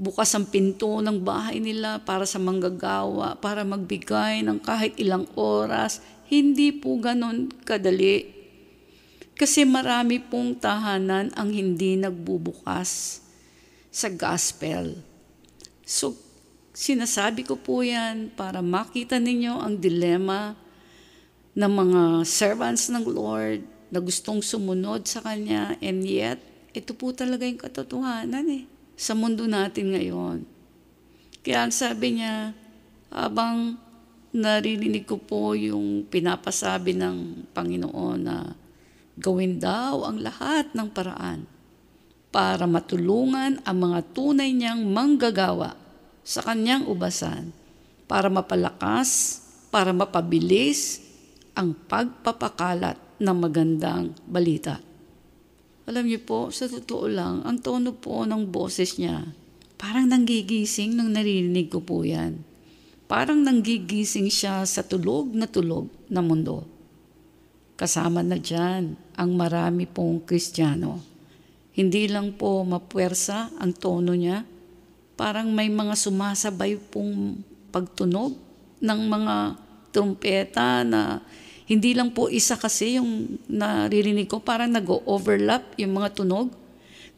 [0.00, 6.00] bukas ang pinto ng bahay nila para sa manggagawa, para magbigay ng kahit ilang oras.
[6.32, 8.28] Hindi po ganon kadali.
[9.36, 13.20] Kasi marami pong tahanan ang hindi nagbubukas
[13.92, 14.96] sa gospel.
[15.84, 16.16] So,
[16.72, 20.56] sinasabi ko po yan para makita ninyo ang dilema
[21.52, 23.60] ng mga servants ng Lord
[23.92, 26.40] na gustong sumunod sa Kanya and yet,
[26.72, 30.44] ito po talaga yung katotohanan eh sa mundo natin ngayon.
[31.42, 32.54] Kaya ang sabi niya,
[33.12, 33.76] habang
[34.32, 38.56] naririnig ko po yung pinapasabi ng Panginoon na
[39.20, 41.44] gawin daw ang lahat ng paraan
[42.32, 45.76] para matulungan ang mga tunay niyang manggagawa
[46.24, 47.52] sa kanyang ubasan
[48.08, 51.04] para mapalakas, para mapabilis
[51.52, 54.80] ang pagpapakalat ng magandang balita.
[55.82, 59.26] Alam niyo po, sa totoo lang, ang tono po ng boses niya,
[59.74, 62.38] parang nanggigising nung naririnig ko po yan.
[63.10, 66.62] Parang nanggigising siya sa tulog na tulog na mundo.
[67.74, 71.02] Kasama na dyan ang marami pong kristyano.
[71.74, 74.46] Hindi lang po mapwersa ang tono niya,
[75.18, 77.42] parang may mga sumasabay pong
[77.74, 78.38] pagtunog
[78.78, 79.34] ng mga
[79.90, 81.20] trumpeta na
[81.66, 86.50] hindi lang po isa kasi yung naririnig ko, parang nag-overlap yung mga tunog,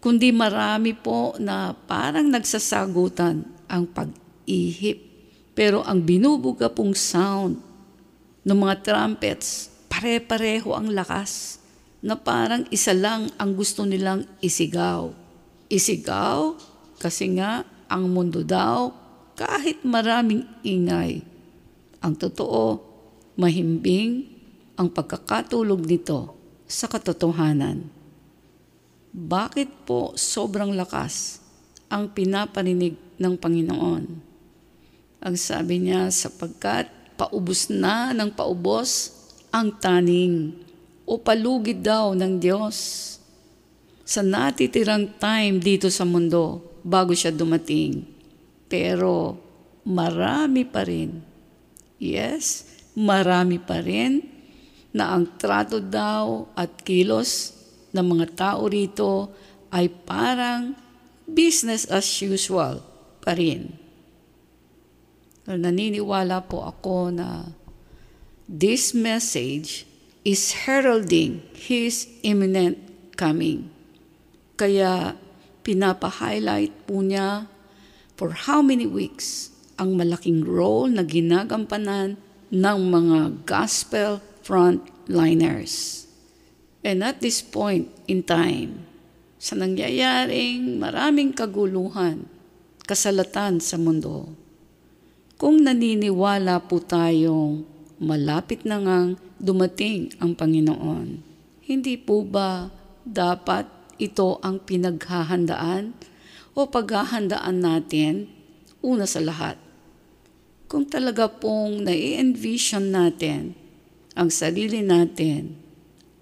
[0.04, 3.40] kundi marami po na parang nagsasagutan
[3.72, 5.00] ang pag-ihip.
[5.56, 7.56] Pero ang binubuga pong sound
[8.44, 11.62] ng mga trumpets, pare-pareho ang lakas
[12.04, 15.08] na parang isa lang ang gusto nilang isigaw.
[15.72, 16.52] Isigaw
[17.00, 18.92] kasi nga ang mundo daw
[19.38, 21.24] kahit maraming ingay.
[22.04, 22.82] Ang totoo,
[23.40, 24.33] mahimbing
[24.74, 26.34] ang pagkakatulog nito
[26.66, 27.86] sa katotohanan.
[29.14, 31.38] Bakit po sobrang lakas
[31.86, 34.04] ang pinapaninig ng Panginoon?
[35.22, 39.14] Ang sabi niya, sapagkat paubos na ng paubos
[39.54, 40.58] ang taning
[41.06, 42.76] o palugid daw ng Diyos
[44.02, 48.02] sa natitirang time dito sa mundo bago siya dumating.
[48.66, 49.38] Pero
[49.86, 51.22] marami pa rin.
[52.02, 52.66] Yes,
[52.98, 54.33] marami pa rin
[54.94, 57.50] na ang trato daw at kilos
[57.90, 59.34] ng mga tao rito
[59.74, 60.78] ay parang
[61.26, 62.78] business as usual
[63.18, 63.74] pa rin.
[65.50, 67.50] Naniniwala po ako na
[68.46, 69.84] this message
[70.24, 72.80] is heralding His imminent
[73.18, 73.68] coming.
[74.54, 75.18] Kaya
[75.66, 77.50] pinapa-highlight po niya
[78.14, 82.14] for how many weeks ang malaking role na ginagampanan
[82.54, 86.04] ng mga gospel frontliners.
[86.84, 88.84] And at this point in time,
[89.40, 92.28] sa nangyayaring maraming kaguluhan,
[92.84, 94.36] kasalatan sa mundo,
[95.40, 97.64] kung naniniwala po tayong
[97.96, 101.24] malapit na ngang dumating ang Panginoon,
[101.64, 102.68] hindi po ba
[103.08, 103.64] dapat
[103.96, 105.96] ito ang pinaghahandaan
[106.52, 108.28] o paghahandaan natin
[108.84, 109.56] una sa lahat?
[110.68, 113.63] Kung talaga pong nai-envision natin
[114.14, 115.58] ang sarili natin,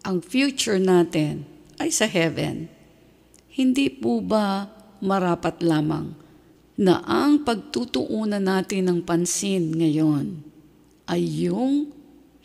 [0.03, 1.45] ang future natin
[1.77, 2.73] ay sa heaven.
[3.53, 4.69] Hindi po ba
[5.05, 6.17] marapat lamang
[6.81, 10.41] na ang pagtutuunan natin ng pansin ngayon
[11.05, 11.93] ay yung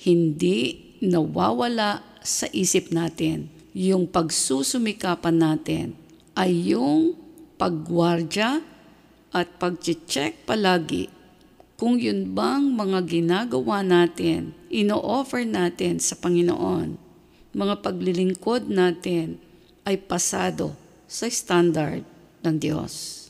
[0.03, 5.87] hindi nawawala sa isip natin, yung pagsusumikapan natin
[6.35, 7.15] ay yung
[7.55, 8.61] pagwardya
[9.31, 11.16] at pag-check palagi
[11.77, 16.97] kung yun bang mga ginagawa natin, ino-offer natin sa Panginoon,
[17.53, 19.37] mga paglilingkod natin
[19.85, 20.73] ay pasado
[21.05, 22.01] sa standard
[22.41, 23.29] ng Diyos.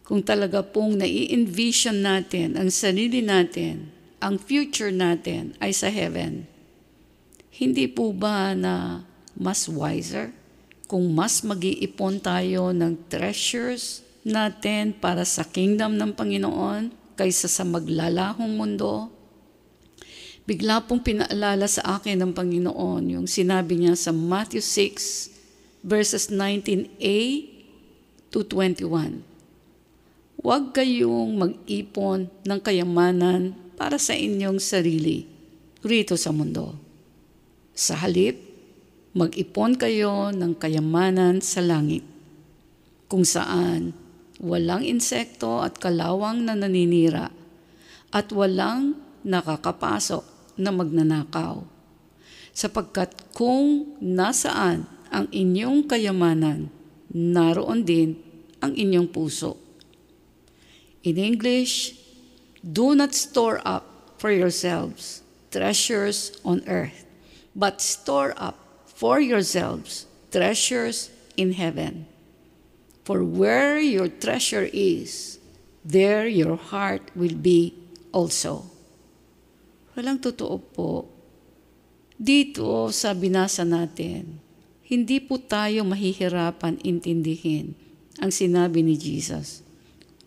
[0.00, 3.92] Kung talaga pong nai-envision natin ang sarili natin,
[4.24, 6.48] ang future natin ay sa heaven,
[7.52, 9.02] Hindi po ba na
[9.36, 10.32] mas wiser?
[10.88, 18.54] Kung mas mag-iipon tayo ng treasures natin para sa kingdom ng Panginoon kaysa sa maglalahong
[18.54, 19.10] mundo?
[20.46, 27.18] Bigla pong pinaalala sa akin ng Panginoon yung sinabi niya sa Matthew 6 verses 19a
[28.30, 29.26] to 21.
[30.38, 35.26] Huwag kayong mag-ipon ng kayamanan para sa inyong sarili
[35.82, 36.88] rito sa mundo
[37.78, 38.34] sa halip,
[39.14, 42.02] mag-ipon kayo ng kayamanan sa langit,
[43.06, 43.94] kung saan
[44.38, 47.30] walang insekto at kalawang na naninira
[48.14, 50.24] at walang nakakapasok
[50.58, 51.62] na magnanakaw.
[52.54, 56.70] Sapagkat kung nasaan ang inyong kayamanan,
[57.10, 58.18] naroon din
[58.58, 59.54] ang inyong puso.
[61.06, 61.94] In English,
[62.62, 63.86] do not store up
[64.18, 67.06] for yourselves treasures on earth
[67.54, 72.06] but store up for yourselves treasures in heaven.
[73.08, 75.40] For where your treasure is,
[75.80, 77.72] there your heart will be
[78.12, 78.68] also.
[79.96, 81.08] Walang totoo po.
[82.20, 84.44] Dito sa binasa natin,
[84.84, 87.72] hindi po tayo mahihirapan intindihin
[88.20, 89.64] ang sinabi ni Jesus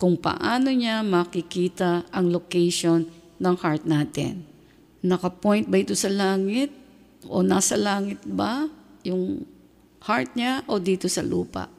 [0.02, 3.06] kung paano niya makikita ang location
[3.38, 4.42] ng heart natin.
[5.06, 6.74] Nakapoint ba ito sa langit
[7.30, 8.66] o nasa langit ba
[9.06, 9.46] yung
[10.02, 11.70] heart niya o dito sa lupa?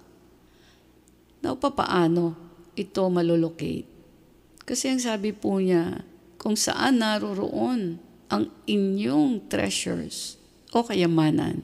[1.42, 2.38] Now, papaano
[2.78, 3.90] ito malolocate?
[4.62, 6.06] Kasi ang sabi po niya,
[6.38, 7.98] kung saan naroroon
[8.32, 10.40] ang inyong treasures
[10.72, 11.60] o kayamanan.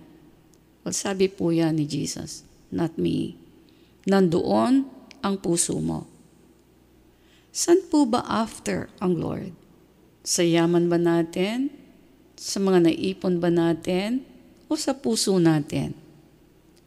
[0.85, 3.41] Well, sabi po yan ni Jesus, not me.
[4.05, 4.85] Nandoon
[5.25, 6.05] ang puso mo.
[7.51, 9.57] San po ba after ang Lord?
[10.23, 11.73] Sa yaman ba natin?
[12.39, 14.23] Sa mga naipon ba natin
[14.71, 15.97] o sa puso natin?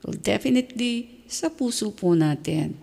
[0.06, 2.76] Well, definitely sa puso po natin.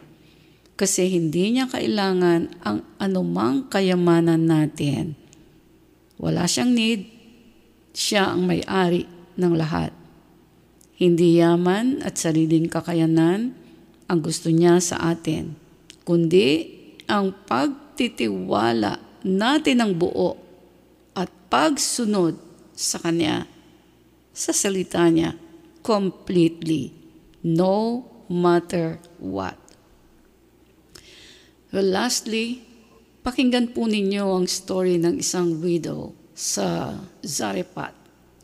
[0.81, 5.13] Kasi hindi niya kailangan ang anumang kayamanan natin.
[6.17, 7.13] Wala siyang need.
[7.93, 9.05] Siya ang may-ari
[9.37, 9.93] ng lahat.
[10.97, 13.55] Hindi yaman at sariling kakayanan
[14.09, 15.53] ang gusto niya sa atin,
[16.09, 16.65] kundi
[17.05, 20.33] ang pagtitiwala natin ng buo
[21.13, 22.41] at pagsunod
[22.73, 23.45] sa Kanya,
[24.33, 25.37] sa salita niya,
[25.85, 26.91] completely,
[27.45, 29.57] no matter what.
[31.69, 32.65] Well, lastly,
[33.25, 37.97] pakinggan po ninyo ang story ng isang widow sa Zarephath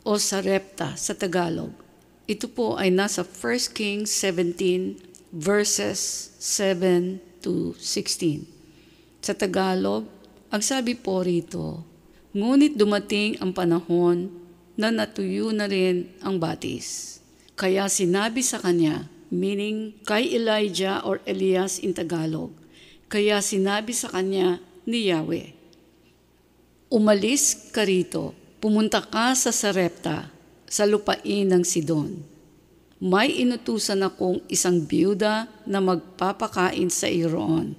[0.05, 1.73] o sa Repta sa Tagalog.
[2.29, 8.45] Ito po ay nasa 1 Kings 17 verses 7 to 16.
[9.25, 10.05] Sa Tagalog,
[10.53, 11.81] ang sabi po rito,
[12.35, 14.27] Ngunit dumating ang panahon
[14.75, 17.17] na natuyo na rin ang batis.
[17.55, 22.53] Kaya sinabi sa kanya, meaning kay Elijah or Elias in Tagalog,
[23.07, 25.55] kaya sinabi sa kanya ni Yahweh,
[26.93, 30.29] Umalis ka rito, pumunta ka sa Sarepta,
[30.69, 32.21] sa lupain ng Sidon.
[33.01, 37.75] May inutusan akong isang biyuda na magpapakain sa iyo roon.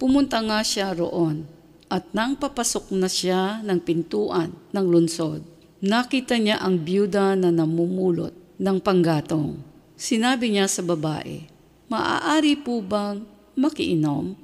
[0.00, 1.44] Pumunta nga siya roon
[1.88, 5.40] at nang papasok na siya ng pintuan ng lunsod,
[5.80, 9.60] nakita niya ang byuda na namumulot ng panggatong.
[9.98, 11.50] Sinabi niya sa babae,
[11.90, 13.26] Maaari po bang
[13.58, 14.38] makiinom?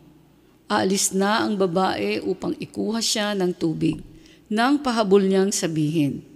[0.66, 4.02] Aalis na ang babae upang ikuha siya ng tubig.
[4.50, 6.26] Nang pahabol niyang sabihin,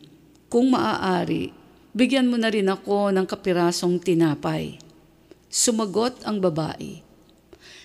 [0.46, 1.50] Kung maaari,
[1.90, 4.78] bigyan mo na rin ako ng kapirasong tinapay.
[5.50, 7.02] Sumagot ang babae,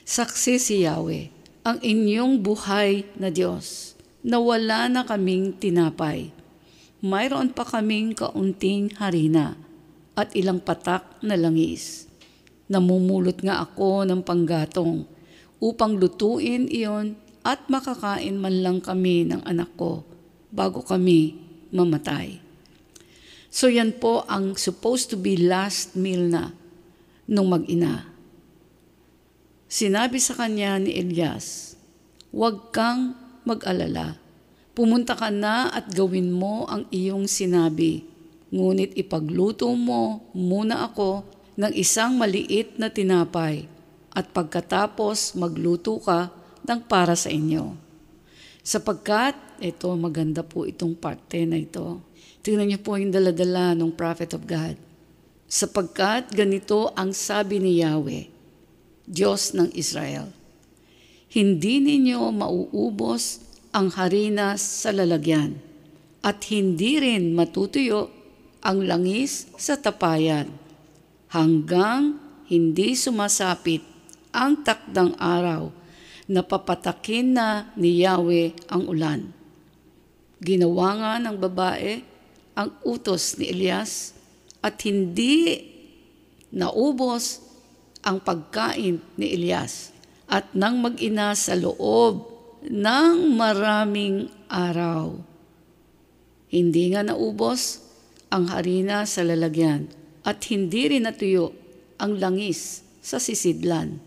[0.05, 1.33] Saksi si Yahweh,
[1.65, 6.29] ang inyong buhay na Diyos na wala na kaming tinapay.
[7.01, 9.62] Mayroon pa kaming kaunting harina
[10.13, 12.05] at ilang patak na langis.
[12.69, 15.05] Namumulot nga ako ng panggatong
[15.59, 20.07] upang lutuin iyon at makakain man lang kami ng anak ko
[20.53, 21.37] bago kami
[21.73, 22.39] mamatay.
[23.53, 26.55] So yan po ang supposed to be last meal na
[27.29, 28.09] nung mag-ina.
[29.69, 31.73] Sinabi sa kanya ni Elias,
[32.33, 33.13] Huwag kang
[33.45, 34.17] mag-alala.
[34.73, 38.09] Pumunta ka na at gawin mo ang iyong sinabi.
[38.53, 41.25] Ngunit ipagluto mo muna ako
[41.57, 43.65] ng isang maliit na tinapay
[44.13, 46.29] at pagkatapos magluto ka
[46.61, 47.73] ng para sa inyo.
[48.61, 51.97] Sapagkat, ito maganda po itong parte na ito.
[52.45, 54.77] Tingnan niyo po yung daladala ng prophet of God.
[55.49, 58.29] Sapagkat ganito ang sabi ni Yahweh,
[59.09, 60.29] Diyos ng Israel.
[61.33, 63.41] Hindi ninyo mauubos
[63.73, 65.57] ang harina sa lalagyan
[66.21, 68.22] at hindi rin matutuyo
[68.63, 70.47] ang langis sa tapayan
[71.35, 72.15] hanggang
[72.47, 73.83] hindi sumasapit
[74.31, 75.67] ang takdang araw
[76.31, 79.21] na papatakin na ni Yahweh ang ulan.
[80.39, 81.93] Ginawa nga ng babae
[82.55, 84.15] ang utos ni Elias
[84.63, 85.59] at hindi
[86.55, 87.43] naubos
[87.99, 89.91] ang pagkain ni Elias
[90.31, 92.31] at nang mag-ina sa loob
[92.63, 95.19] ng maraming araw.
[96.47, 97.82] Hindi nga naubos
[98.33, 99.85] ang harina sa lalagyan
[100.25, 101.53] at hindi rin natuyo
[102.01, 104.01] ang langis sa sisidlan.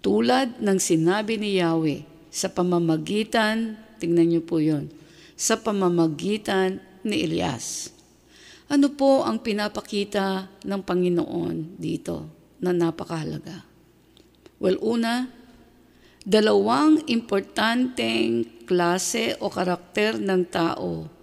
[0.00, 4.88] Tulad ng sinabi ni Yahweh sa pamamagitan, tingnan niyo po yon,
[5.36, 7.92] sa pamamagitan ni Elias.
[8.72, 12.16] Ano po ang pinapakita ng Panginoon dito
[12.64, 13.68] na napakahalaga?
[14.60, 15.28] Well, una,
[16.24, 21.17] dalawang importanteng klase o karakter ng tao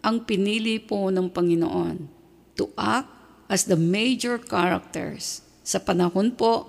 [0.00, 2.08] ang pinili po ng Panginoon
[2.56, 3.08] to act
[3.50, 6.66] as the major characters sa panahon po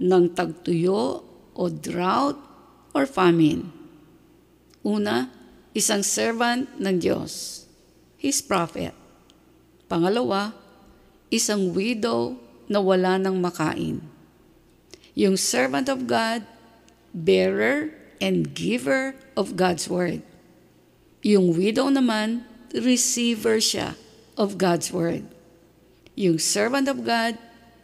[0.00, 1.22] ng tagtuyo
[1.54, 2.38] o drought
[2.96, 3.70] or famine.
[4.82, 5.30] Una,
[5.72, 7.64] isang servant ng Diyos,
[8.18, 8.92] his prophet.
[9.86, 10.52] Pangalawa,
[11.30, 14.02] isang widow na wala ng makain.
[15.14, 16.42] Yung servant of God
[17.14, 20.26] bearer and giver of God's Word.
[21.22, 22.42] Yung widow naman,
[22.74, 23.94] receiver siya
[24.34, 25.22] of God's Word.
[26.14, 27.38] Yung servant of God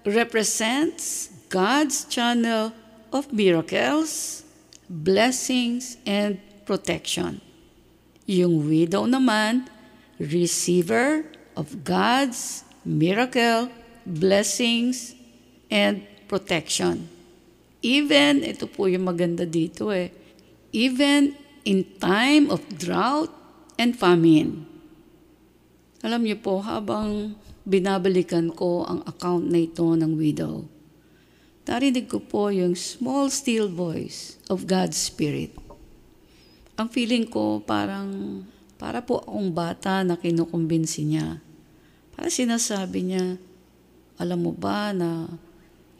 [0.06, 2.72] represents God's channel
[3.12, 4.42] of miracles,
[4.86, 7.42] blessings, and protection.
[8.26, 9.66] Yung widow naman,
[10.22, 11.26] receiver
[11.58, 13.66] of God's miracle,
[14.06, 15.18] blessings,
[15.70, 17.10] and protection.
[17.82, 20.14] Even, ito po yung maganda dito eh,
[20.70, 21.34] even
[21.66, 23.34] in time of drought
[23.74, 24.69] and famine.
[26.00, 27.36] Alam niyo po, habang
[27.68, 30.64] binabalikan ko ang account na ito ng widow,
[31.68, 35.54] narinig ko po yung small still voice of God's Spirit.
[36.80, 38.42] Ang feeling ko parang,
[38.80, 41.38] para po akong bata na kinukumbinsi niya.
[42.16, 43.36] Para sinasabi niya,
[44.16, 45.28] alam mo ba na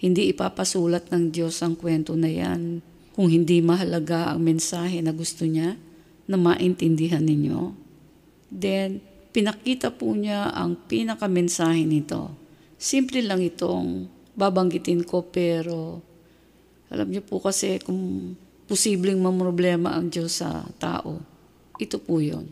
[0.00, 2.80] hindi ipapasulat ng Diyos ang kwento na yan
[3.12, 5.76] kung hindi mahalaga ang mensahe na gusto niya
[6.24, 7.76] na maintindihan ninyo.
[8.48, 12.34] Then, pinakita po niya ang pinakamensahe nito.
[12.80, 16.00] Simple lang itong babanggitin ko pero
[16.90, 18.34] alam niyo po kasi kung
[18.66, 21.22] posibleng mamroblema ang Diyos sa tao,
[21.78, 22.50] ito po yun.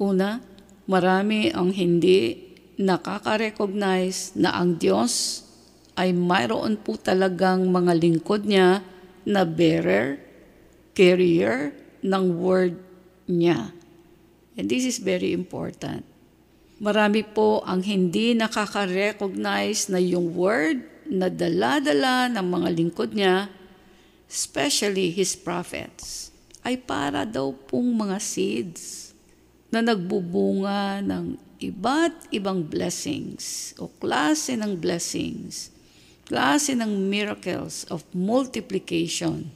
[0.00, 0.40] Una,
[0.88, 2.48] marami ang hindi
[2.80, 5.44] nakaka-recognize na ang Diyos
[6.00, 8.80] ay mayroon po talagang mga lingkod niya
[9.28, 10.16] na bearer,
[10.96, 12.80] carrier ng word
[13.28, 13.76] niya.
[14.58, 16.06] And this is very important.
[16.80, 20.80] Marami po ang hindi nakaka-recognize na yung word
[21.10, 23.52] na dala-dala ng mga lingkod niya,
[24.30, 26.32] especially his prophets,
[26.64, 29.12] ay para daw pong mga seeds
[29.68, 35.70] na nagbubunga ng iba't ibang blessings o klase ng blessings
[36.30, 39.50] klase ng miracles of multiplication.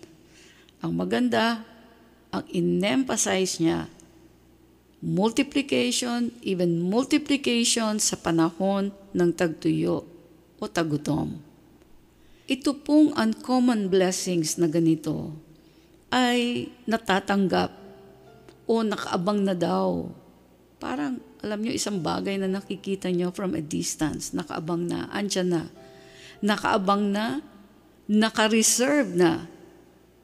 [0.82, 1.62] Ang maganda,
[2.34, 3.86] ang in-emphasize niya,
[5.04, 10.08] multiplication, even multiplication sa panahon ng tagtuyo
[10.56, 11.36] o tagutom.
[12.48, 15.36] Ito pong uncommon blessings na ganito
[16.08, 17.68] ay natatanggap
[18.64, 20.08] o nakaabang na daw.
[20.80, 25.62] Parang, alam nyo, isang bagay na nakikita nyo from a distance, nakaabang na, andyan na
[26.44, 27.40] nakaabang na,
[28.04, 29.48] naka-reserve na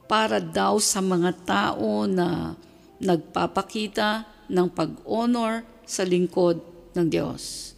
[0.04, 2.52] para daw sa mga tao na
[3.00, 6.58] nagpapakita ng pag-honor sa lingkod
[6.98, 7.72] ng Diyos.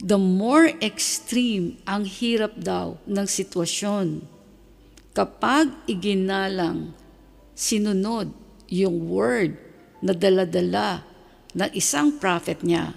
[0.00, 4.24] The more extreme ang hirap daw ng sitwasyon
[5.12, 6.96] kapag iginalang
[7.52, 8.32] sinunod
[8.72, 9.58] yung word
[10.00, 11.04] na daladala
[11.52, 12.94] ng isang prophet niya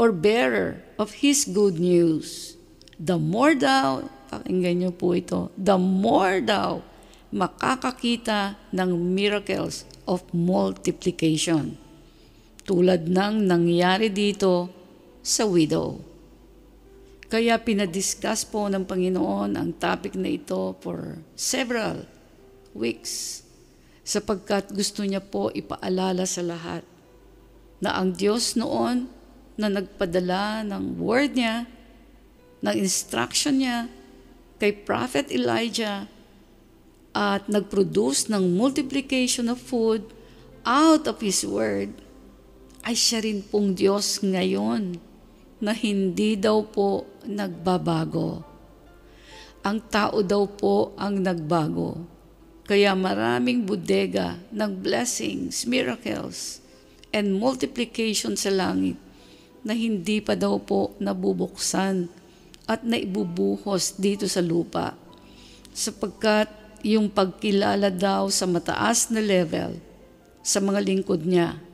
[0.00, 2.56] or bearer of his good news
[2.96, 6.80] The more daw, pakinggan niyo po ito, the more daw
[7.28, 11.76] makakakita ng miracles of multiplication.
[12.66, 14.66] Tulad ng nangyari dito
[15.22, 16.02] sa widow.
[17.26, 22.06] Kaya pinadiscuss po ng Panginoon ang topic na ito for several
[22.74, 23.42] weeks
[24.06, 26.86] sapagkat gusto niya po ipaalala sa lahat
[27.82, 29.10] na ang Diyos noon
[29.58, 31.66] na nagpadala ng word niya
[32.62, 33.90] ng instruction niya
[34.62, 36.08] kay Prophet Elijah
[37.16, 40.04] at nag-produce ng multiplication of food
[40.68, 41.96] out of His Word,
[42.86, 44.94] ay siya rin pong Diyos ngayon
[45.58, 48.46] na hindi daw po nagbabago.
[49.66, 51.98] Ang tao daw po ang nagbago.
[52.62, 56.62] Kaya maraming bodega ng blessings, miracles,
[57.10, 58.94] and multiplication sa langit
[59.66, 62.06] na hindi pa daw po nabubuksan
[62.70, 64.94] at naibubuhos dito sa lupa.
[65.74, 66.46] Sapagkat
[66.86, 69.74] yung pagkilala daw sa mataas na level
[70.46, 71.65] sa mga lingkod niya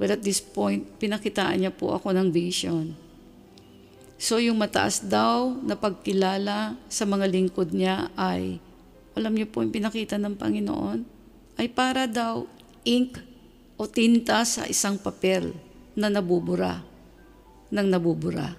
[0.00, 2.96] But at this point, pinakitaan niya po ako ng vision.
[4.16, 8.56] So yung mataas daw na pagkilala sa mga lingkod niya ay,
[9.12, 11.04] alam niyo po yung pinakita ng Panginoon,
[11.60, 12.48] ay para daw
[12.88, 13.20] ink
[13.76, 15.52] o tinta sa isang papel
[15.92, 16.80] na nabubura,
[17.68, 18.56] ng nabubura.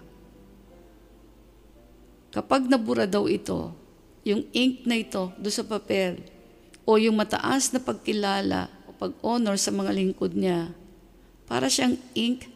[2.29, 3.73] Kapag nabura daw ito,
[4.21, 6.21] yung ink na ito do sa papel,
[6.85, 10.73] o yung mataas na pagkilala o pag-honor sa mga lingkod niya,
[11.51, 12.47] para siyang ink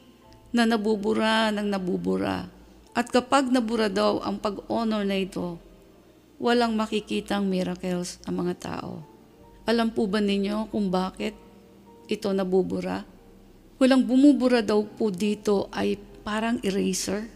[0.55, 2.47] na nabubura ng nabubura.
[2.95, 5.59] At kapag nabura daw ang pag-honor na ito,
[6.39, 9.03] walang makikitang miracles ang mga tao.
[9.67, 11.35] Alam po ba ninyo kung bakit
[12.07, 13.03] ito nabubura?
[13.83, 17.27] Walang bumubura daw po dito ay parang eraser.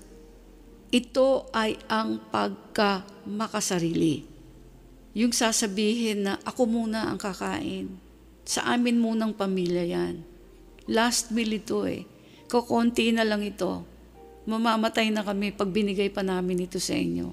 [0.96, 4.24] Ito ay ang pagka makasarili.
[5.12, 8.00] Yung sasabihin na ako muna ang kakain.
[8.48, 10.29] Sa amin munang pamilya yan.
[10.90, 12.02] Last meal ito eh.
[12.50, 13.86] Kukunti na lang ito.
[14.50, 17.30] Mamamatay na kami pag binigay pa namin ito sa inyo.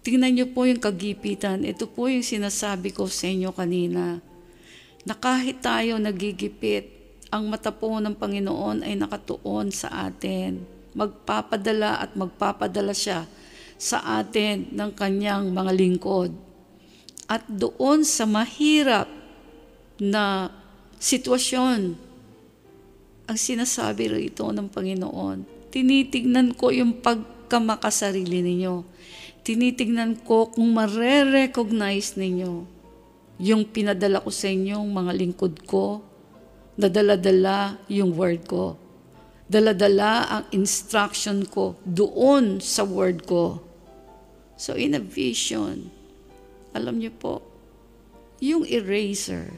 [0.00, 1.68] Tingnan niyo po yung kagipitan.
[1.68, 4.24] Ito po yung sinasabi ko sa inyo kanina.
[5.04, 6.96] Na kahit tayo nagigipit,
[7.28, 10.64] ang mata po ng Panginoon ay nakatuon sa atin.
[10.96, 13.28] Magpapadala at magpapadala siya
[13.76, 16.32] sa atin ng kanyang mga lingkod.
[17.28, 19.12] At doon sa mahirap
[20.00, 20.48] na
[20.98, 21.80] sitwasyon
[23.28, 25.70] ang sinasabi rito ng Panginoon.
[25.70, 28.82] Tinitignan ko yung pagkamakasarili ninyo.
[29.44, 32.78] Tinitignan ko kung mare-recognize ninyo
[33.38, 36.02] yung pinadala ko sa inyong mga lingkod ko,
[36.74, 38.74] nadala-dala yung word ko.
[39.48, 43.62] Daladala ang instruction ko doon sa word ko.
[44.58, 45.94] So in a vision,
[46.74, 47.34] alam niyo po,
[48.42, 49.54] yung eraser,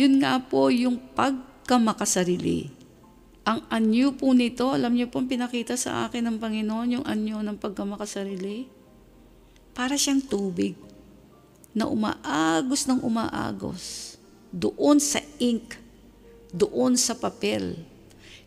[0.00, 2.72] yun nga po yung pagkamakasarili.
[3.44, 7.60] Ang anyo po nito, alam niyo po pinakita sa akin ng Panginoon, yung anyo ng
[7.60, 8.64] pagkamakasarili.
[9.76, 10.72] Para siyang tubig
[11.76, 14.16] na umaagos ng umaagos
[14.48, 15.76] doon sa ink,
[16.48, 17.76] doon sa papel.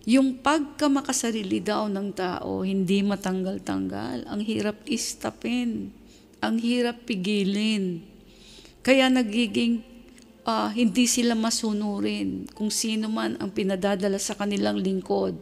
[0.09, 4.25] Yung pagkamakasarili daw ng tao, hindi matanggal-tanggal.
[4.25, 5.93] Ang hirap istapin.
[6.41, 8.03] Ang hirap pigilin.
[8.83, 9.92] Kaya nagiging
[10.47, 15.35] uh, hindi sila masunurin kung sino man ang pinadadala sa kanilang lingkod.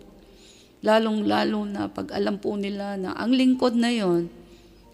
[0.81, 4.29] Lalong-lalo na pag alam po nila na ang lingkod na yon,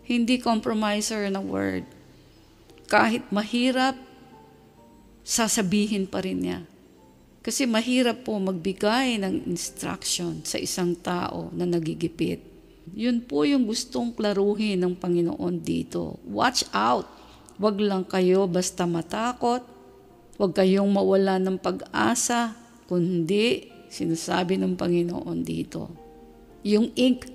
[0.03, 1.87] hindi compromiser na word.
[2.87, 3.95] Kahit mahirap,
[5.23, 6.59] sasabihin pa rin niya.
[7.43, 12.43] Kasi mahirap po magbigay ng instruction sa isang tao na nagigipit.
[12.91, 16.19] Yun po yung gustong klaruhin ng Panginoon dito.
[16.27, 17.07] Watch out!
[17.59, 19.76] Huwag lang kayo basta matakot
[20.37, 22.53] Huwag kayong mawala ng pag-asa,
[22.85, 25.89] kundi sinasabi ng Panginoon dito.
[26.61, 27.25] Yung ink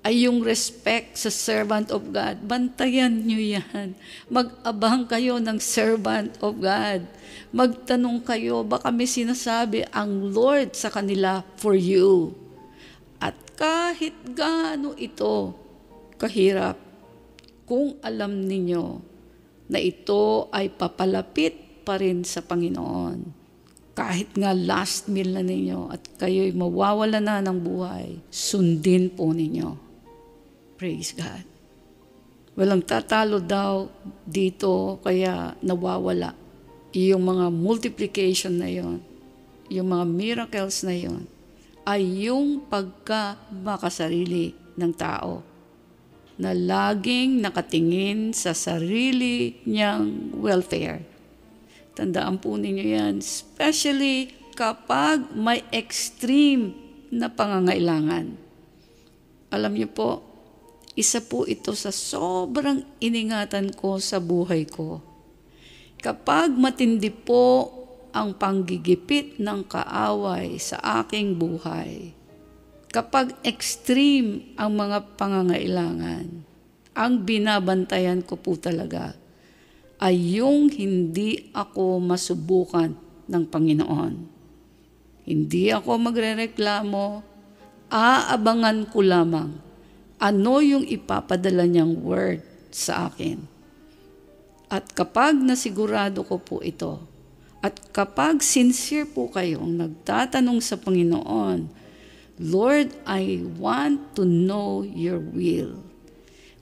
[0.00, 2.40] ay yung respect sa servant of God.
[2.40, 3.92] Bantayan nyo yan.
[4.32, 7.04] Mag-abang kayo ng servant of God.
[7.52, 12.32] Magtanong kayo, baka may sinasabi ang Lord sa kanila for you.
[13.20, 15.52] At kahit gaano ito
[16.16, 16.80] kahirap,
[17.68, 18.84] kung alam ninyo
[19.68, 23.42] na ito ay papalapit pa rin sa Panginoon.
[23.98, 29.74] Kahit nga last meal na ninyo at kayo'y mawawala na ng buhay, sundin po ninyo.
[30.78, 31.42] Praise God.
[32.54, 33.90] Walang tatalo daw
[34.22, 36.30] dito kaya nawawala.
[36.94, 39.02] Yung mga multiplication na yon,
[39.66, 41.26] yung mga miracles na yon,
[41.82, 45.42] ay yung pagka makasarili ng tao
[46.38, 51.09] na laging nakatingin sa sarili niyang welfare
[51.94, 53.14] Tandaan po ninyo yan.
[53.18, 56.76] Especially kapag may extreme
[57.10, 58.38] na pangangailangan.
[59.50, 60.22] Alam niyo po,
[60.94, 65.02] isa po ito sa sobrang iningatan ko sa buhay ko.
[66.00, 67.68] Kapag matindi po
[68.10, 72.14] ang panggigipit ng kaaway sa aking buhay,
[72.90, 76.42] kapag extreme ang mga pangangailangan,
[76.96, 79.19] ang binabantayan ko po talaga
[80.00, 82.96] ay yung hindi ako masubukan
[83.28, 84.14] ng Panginoon.
[85.28, 87.30] Hindi ako magrereklamo
[87.90, 89.50] aabangan ko lamang
[90.22, 92.40] ano yung ipapadala niyang word
[92.70, 93.42] sa akin.
[94.70, 97.02] At kapag nasigurado ko po ito,
[97.60, 101.68] at kapag sincere po kayong nagtatanong sa Panginoon,
[102.40, 105.89] Lord, I want to know your will.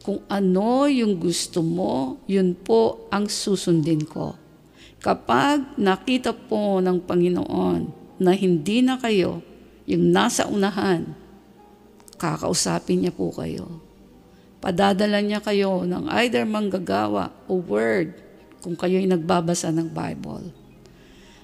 [0.09, 4.41] Kung ano yung gusto mo, yun po ang susundin ko.
[5.05, 9.45] Kapag nakita po ng Panginoon na hindi na kayo
[9.85, 11.13] yung nasa unahan,
[12.17, 13.85] kakausapin niya po kayo.
[14.65, 18.17] Padadala niya kayo ng either manggagawa o word
[18.65, 20.57] kung kayo'y nagbabasa ng Bible.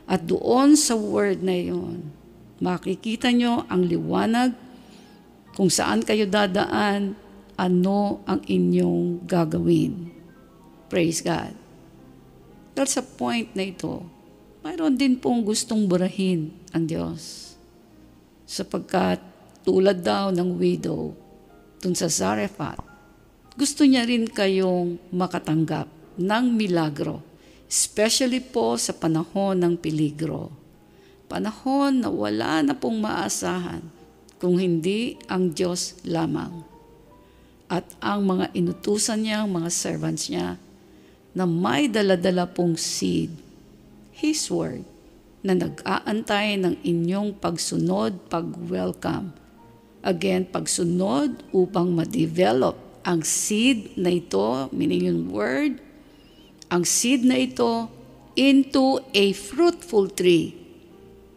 [0.08, 2.00] At doon sa word na iyon,
[2.64, 4.56] makikita nyo ang liwanag
[5.52, 7.12] kung saan kayo dadaan,
[7.54, 10.10] ano ang inyong gagawin.
[10.90, 11.54] Praise God.
[12.74, 14.02] Dahil sa point na ito,
[14.66, 17.54] mayroon din pong gustong burahin ang Diyos.
[18.44, 19.22] Sapagkat
[19.62, 21.14] tulad daw ng widow
[21.78, 22.82] dun sa Zarephath,
[23.54, 25.86] gusto niya rin kayong makatanggap
[26.18, 27.34] ng milagro
[27.74, 30.54] especially po sa panahon ng peligro.
[31.26, 33.82] Panahon na wala na pong maasahan
[34.38, 36.73] kung hindi ang Diyos lamang.
[37.74, 40.62] At ang mga inutusan niya, mga servants niya,
[41.34, 43.34] na may daladala pong seed,
[44.14, 44.86] His Word,
[45.42, 49.34] na nag-aantay ng inyong pagsunod, pag-welcome.
[50.06, 55.82] Again, pagsunod upang ma-develop ang seed na ito, meaning yung Word,
[56.70, 57.90] ang seed na ito
[58.38, 60.54] into a fruitful tree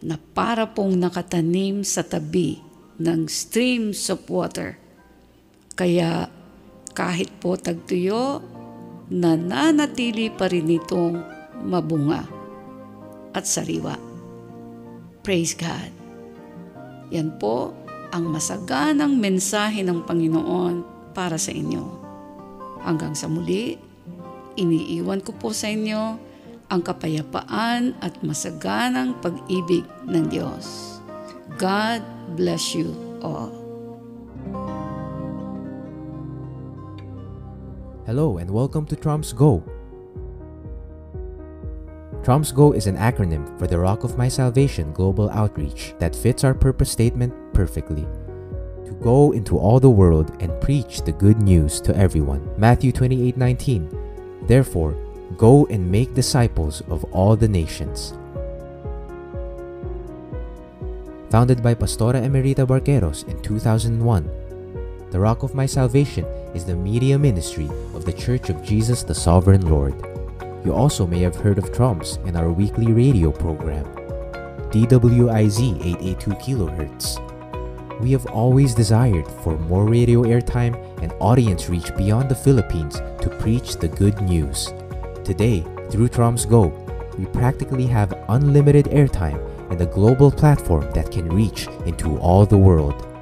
[0.06, 2.62] na para pong nakatanim sa tabi
[3.02, 4.78] ng streams of water.
[5.78, 6.26] Kaya
[6.98, 8.42] kahit po tagtuyo,
[9.14, 11.22] nananatili pa rin itong
[11.62, 12.26] mabunga
[13.38, 13.94] at sariwa.
[15.22, 15.94] Praise God.
[17.14, 17.78] Yan po
[18.10, 20.82] ang masaganang mensahe ng Panginoon
[21.14, 21.86] para sa inyo.
[22.82, 23.78] Hanggang sa muli,
[24.58, 26.18] iniiwan ko po sa inyo
[26.68, 30.98] ang kapayapaan at masaganang pag-ibig ng Diyos.
[31.62, 32.02] God
[32.36, 33.67] bless you all.
[38.08, 39.62] Hello and welcome to Trumps Go.
[42.24, 46.46] Trumps Go is an acronym for the Rock of My Salvation Global Outreach that fits
[46.46, 48.08] our purpose statement perfectly.
[48.86, 52.48] To go into all the world and preach the good news to everyone.
[52.56, 53.92] Matthew 28:19
[54.48, 54.96] Therefore,
[55.36, 58.14] go and make disciples of all the nations.
[61.30, 64.47] Founded by Pastora Emerita Barqueros in 2001,
[65.10, 69.16] the Rock of My Salvation is the media ministry of the Church of Jesus the
[69.16, 69.96] Sovereign Lord.
[70.66, 73.86] You also may have heard of Trumps in our weekly radio program,
[74.70, 78.02] DWIZ 882 kHz.
[78.02, 83.36] We have always desired for more radio airtime and audience reach beyond the Philippines to
[83.40, 84.74] preach the good news.
[85.24, 86.68] Today, through Troms Go,
[87.18, 89.40] we practically have unlimited airtime
[89.72, 93.17] and a global platform that can reach into all the world.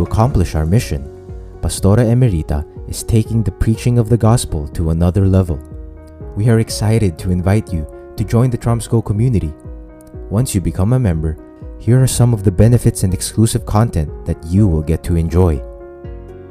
[0.00, 1.04] To accomplish our mission,
[1.60, 5.60] Pastora Emerita is taking the preaching of the gospel to another level.
[6.34, 7.84] We are excited to invite you
[8.16, 9.52] to join the Tromsco community.
[10.30, 11.36] Once you become a member,
[11.78, 15.62] here are some of the benefits and exclusive content that you will get to enjoy.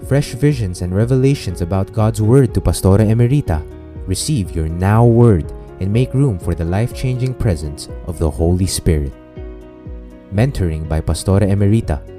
[0.06, 3.66] Fresh visions and revelations about God's Word to Pastora Emerita.
[4.06, 8.68] Receive your now word and make room for the life changing presence of the Holy
[8.68, 9.12] Spirit.
[10.32, 12.19] Mentoring by Pastora Emerita.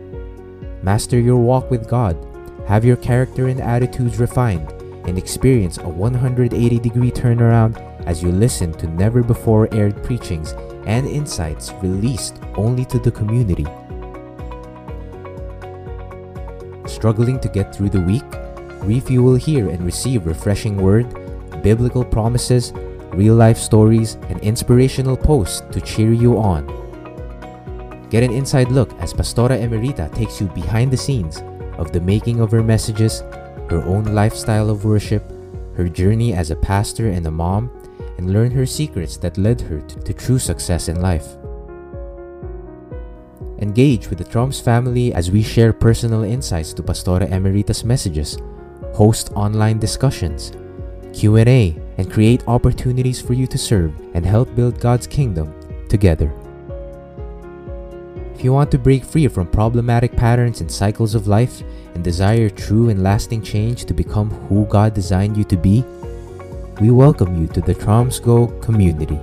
[0.82, 2.16] Master your walk with God,
[2.66, 4.70] have your character and attitudes refined,
[5.06, 10.52] and experience a 180 degree turnaround as you listen to never before aired preachings
[10.86, 13.66] and insights released only to the community.
[16.86, 18.24] Struggling to get through the week?
[18.82, 21.06] Refuel here and receive refreshing word,
[21.62, 22.72] biblical promises,
[23.12, 26.66] real life stories, and inspirational posts to cheer you on.
[28.10, 31.44] Get an inside look as Pastora Emerita takes you behind the scenes
[31.78, 33.20] of the making of her messages,
[33.70, 35.22] her own lifestyle of worship,
[35.76, 37.70] her journey as a pastor and a mom,
[38.18, 41.36] and learn her secrets that led her to, to true success in life.
[43.60, 48.38] Engage with the Troms family as we share personal insights to Pastora Emerita's messages,
[48.92, 50.50] host online discussions,
[51.12, 55.54] Q&A, and create opportunities for you to serve and help build God's kingdom
[55.88, 56.34] together.
[58.40, 61.62] If you want to break free from problematic patterns and cycles of life
[61.94, 65.84] and desire true and lasting change to become who God designed you to be,
[66.80, 69.20] we welcome you to the Tromsgo community.